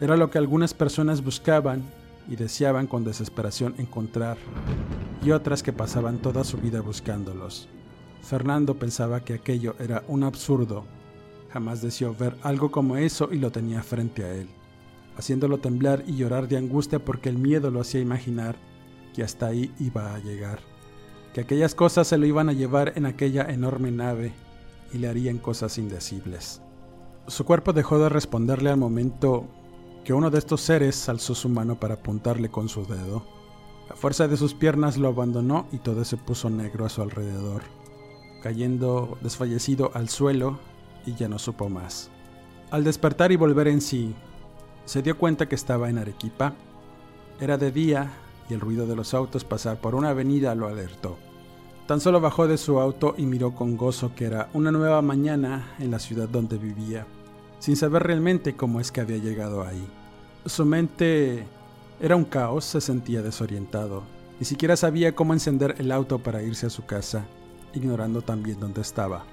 [0.02, 1.84] era lo que algunas personas buscaban
[2.28, 4.36] y deseaban con desesperación encontrar,
[5.24, 7.68] y otras que pasaban toda su vida buscándolos.
[8.20, 10.84] Fernando pensaba que aquello era un absurdo.
[11.52, 14.48] Jamás deseó ver algo como eso y lo tenía frente a él,
[15.16, 18.56] haciéndolo temblar y llorar de angustia porque el miedo lo hacía imaginar
[19.14, 20.58] que hasta ahí iba a llegar,
[21.32, 24.32] que aquellas cosas se lo iban a llevar en aquella enorme nave
[24.92, 26.60] y le harían cosas indecibles.
[27.28, 29.46] Su cuerpo dejó de responderle al momento
[30.04, 33.24] que uno de estos seres alzó su mano para apuntarle con su dedo.
[33.88, 37.62] La fuerza de sus piernas lo abandonó y todo se puso negro a su alrededor,
[38.42, 40.58] cayendo desfallecido al suelo
[41.06, 42.10] y ya no supo más.
[42.70, 44.14] Al despertar y volver en sí,
[44.86, 46.54] se dio cuenta que estaba en Arequipa.
[47.38, 48.10] Era de día
[48.48, 51.16] y el ruido de los autos pasar por una avenida lo alertó.
[51.86, 55.74] Tan solo bajó de su auto y miró con gozo que era una nueva mañana
[55.78, 57.06] en la ciudad donde vivía
[57.62, 59.86] sin saber realmente cómo es que había llegado ahí.
[60.46, 61.46] Su mente
[62.00, 64.02] era un caos, se sentía desorientado,
[64.40, 67.24] ni siquiera sabía cómo encender el auto para irse a su casa,
[67.72, 69.26] ignorando también dónde estaba.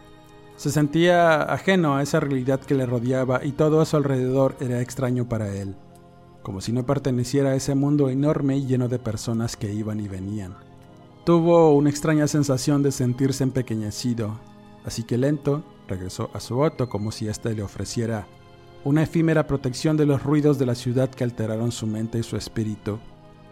[0.58, 4.80] Se sentía ajeno a esa realidad que le rodeaba y todo a su alrededor era
[4.80, 5.76] extraño para él,
[6.44, 10.08] como si no perteneciera a ese mundo enorme y lleno de personas que iban y
[10.08, 10.56] venían.
[11.26, 14.40] Tuvo una extraña sensación de sentirse empequeñecido,
[14.86, 18.28] así que lento regresó a su auto como si éste le ofreciera
[18.84, 22.38] una efímera protección de los ruidos de la ciudad que alteraron su mente y su
[22.38, 23.00] espíritu,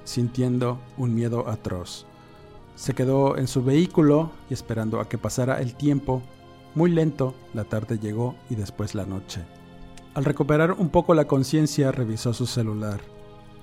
[0.05, 2.05] sintiendo un miedo atroz.
[2.75, 6.21] Se quedó en su vehículo y esperando a que pasara el tiempo,
[6.75, 9.41] muy lento, la tarde llegó y después la noche.
[10.13, 13.01] Al recuperar un poco la conciencia, revisó su celular.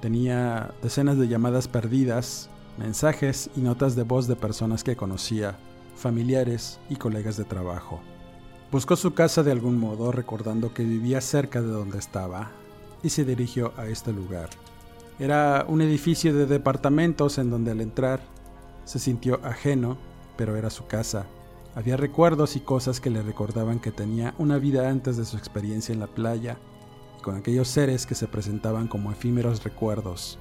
[0.00, 5.56] Tenía decenas de llamadas perdidas, mensajes y notas de voz de personas que conocía,
[5.96, 8.00] familiares y colegas de trabajo.
[8.74, 12.50] Buscó su casa de algún modo, recordando que vivía cerca de donde estaba,
[13.04, 14.50] y se dirigió a este lugar.
[15.20, 18.18] Era un edificio de departamentos en donde al entrar
[18.84, 19.96] se sintió ajeno,
[20.36, 21.26] pero era su casa.
[21.76, 25.92] Había recuerdos y cosas que le recordaban que tenía una vida antes de su experiencia
[25.92, 26.58] en la playa,
[27.22, 30.40] con aquellos seres que se presentaban como efímeros recuerdos,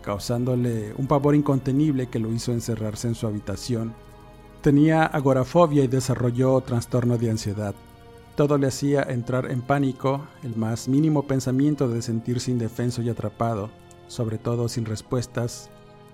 [0.00, 3.92] causándole un pavor incontenible que lo hizo encerrarse en su habitación
[4.64, 7.74] Tenía agorafobia y desarrolló trastorno de ansiedad.
[8.34, 13.68] Todo le hacía entrar en pánico, el más mínimo pensamiento de sentirse indefenso y atrapado,
[14.08, 15.68] sobre todo sin respuestas,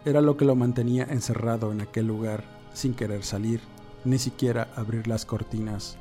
[0.04, 3.60] era lo que lo mantenía encerrado en aquel lugar, sin querer salir,
[4.04, 5.96] ni siquiera abrir las cortinas.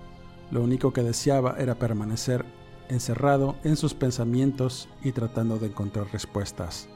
[0.50, 2.46] Lo único que deseaba era permanecer
[2.90, 6.90] encerrado en sus pensamientos y tratando de encontrar respuestas.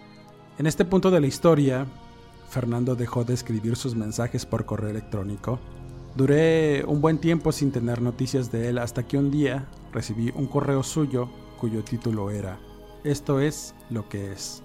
[0.58, 1.86] En este punto de la historia,
[2.54, 5.60] Fernando dejó de escribir sus mensajes por correo electrónico.
[6.16, 10.46] Duré un buen tiempo sin tener noticias de él hasta que un día recibí un
[10.46, 12.60] correo suyo cuyo título era
[13.04, 14.62] Esto es lo que es.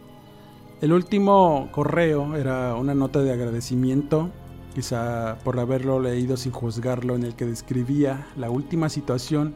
[0.82, 4.28] El último correo era una nota de agradecimiento,
[4.74, 9.54] quizá por haberlo leído sin juzgarlo, en el que describía la última situación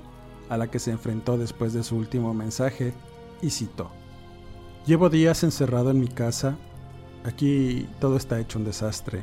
[0.49, 2.95] a la que se enfrentó después de su último mensaje,
[3.43, 3.91] y citó.
[4.87, 6.57] Llevo días encerrado en mi casa
[7.25, 9.23] Aquí todo está hecho un desastre.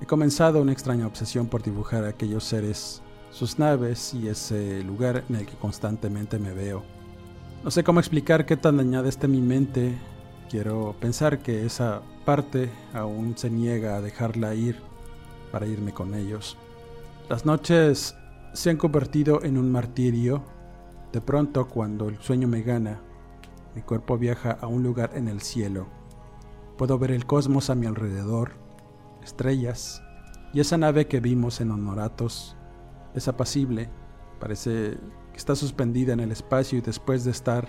[0.00, 5.36] He comenzado una extraña obsesión por dibujar aquellos seres, sus naves y ese lugar en
[5.36, 6.82] el que constantemente me veo.
[7.62, 9.98] No sé cómo explicar qué tan dañada esté mi mente.
[10.48, 14.80] Quiero pensar que esa parte aún se niega a dejarla ir
[15.52, 16.56] para irme con ellos.
[17.28, 18.14] Las noches
[18.54, 20.42] se han convertido en un martirio.
[21.12, 23.00] De pronto, cuando el sueño me gana,
[23.74, 25.95] mi cuerpo viaja a un lugar en el cielo.
[26.76, 28.52] Puedo ver el cosmos a mi alrededor,
[29.22, 30.02] estrellas,
[30.52, 32.56] y esa nave que vimos en Honoratos
[33.14, 33.88] es apacible,
[34.38, 34.98] parece
[35.32, 37.66] que está suspendida en el espacio y después de estar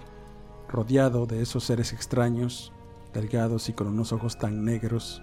[0.68, 2.74] rodeado de esos seres extraños,
[3.14, 5.22] delgados y con unos ojos tan negros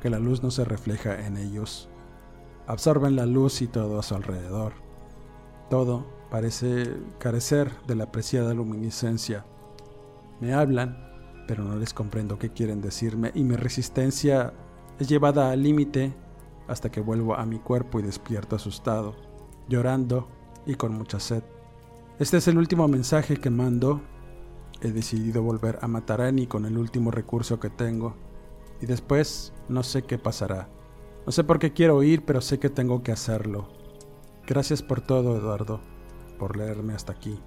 [0.00, 1.88] que la luz no se refleja en ellos,
[2.66, 4.74] absorben la luz y todo a su alrededor.
[5.70, 9.44] Todo parece carecer de la apreciada luminiscencia.
[10.40, 11.13] Me hablan,
[11.46, 14.52] pero no les comprendo qué quieren decirme y mi resistencia
[14.98, 16.14] es llevada al límite
[16.68, 19.16] hasta que vuelvo a mi cuerpo y despierto asustado,
[19.68, 20.28] llorando
[20.66, 21.42] y con mucha sed.
[22.18, 24.00] Este es el último mensaje que mando.
[24.80, 28.14] He decidido volver a matar a Annie con el último recurso que tengo.
[28.80, 30.68] Y después no sé qué pasará.
[31.26, 33.68] No sé por qué quiero ir, pero sé que tengo que hacerlo.
[34.46, 35.80] Gracias por todo, Eduardo,
[36.38, 37.38] por leerme hasta aquí.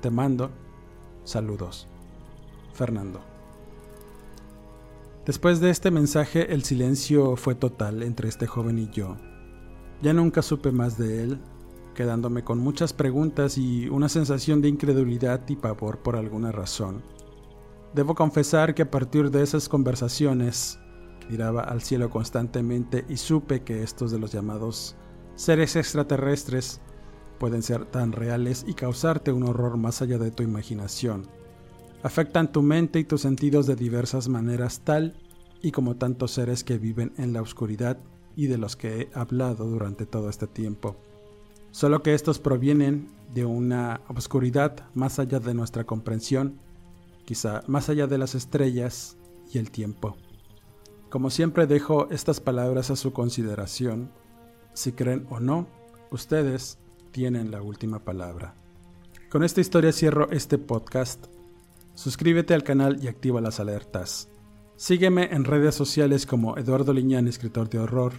[0.00, 0.50] Te mando
[1.24, 1.91] saludos.
[2.72, 3.20] Fernando.
[5.26, 9.16] Después de este mensaje, el silencio fue total entre este joven y yo.
[10.02, 11.40] Ya nunca supe más de él,
[11.94, 17.02] quedándome con muchas preguntas y una sensación de incredulidad y pavor por alguna razón.
[17.94, 20.80] Debo confesar que a partir de esas conversaciones
[21.30, 24.96] miraba al cielo constantemente y supe que estos de los llamados
[25.36, 26.80] seres extraterrestres
[27.38, 31.28] pueden ser tan reales y causarte un horror más allá de tu imaginación.
[32.02, 35.14] Afectan tu mente y tus sentidos de diversas maneras tal
[35.62, 37.98] y como tantos seres que viven en la oscuridad
[38.34, 40.96] y de los que he hablado durante todo este tiempo.
[41.70, 46.58] Solo que estos provienen de una oscuridad más allá de nuestra comprensión,
[47.24, 49.16] quizá más allá de las estrellas
[49.52, 50.16] y el tiempo.
[51.08, 54.10] Como siempre dejo estas palabras a su consideración.
[54.74, 55.68] Si creen o no,
[56.10, 56.78] ustedes
[57.12, 58.54] tienen la última palabra.
[59.30, 61.31] Con esta historia cierro este podcast.
[61.94, 64.28] Suscríbete al canal y activa las alertas.
[64.76, 68.14] Sígueme en redes sociales como Eduardo Liñán, escritor de horror,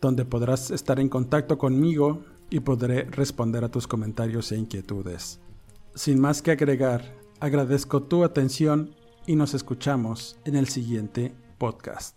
[0.00, 5.40] donde podrás estar en contacto conmigo y podré responder a tus comentarios e inquietudes.
[5.94, 8.94] Sin más que agregar, agradezco tu atención
[9.26, 12.16] y nos escuchamos en el siguiente podcast.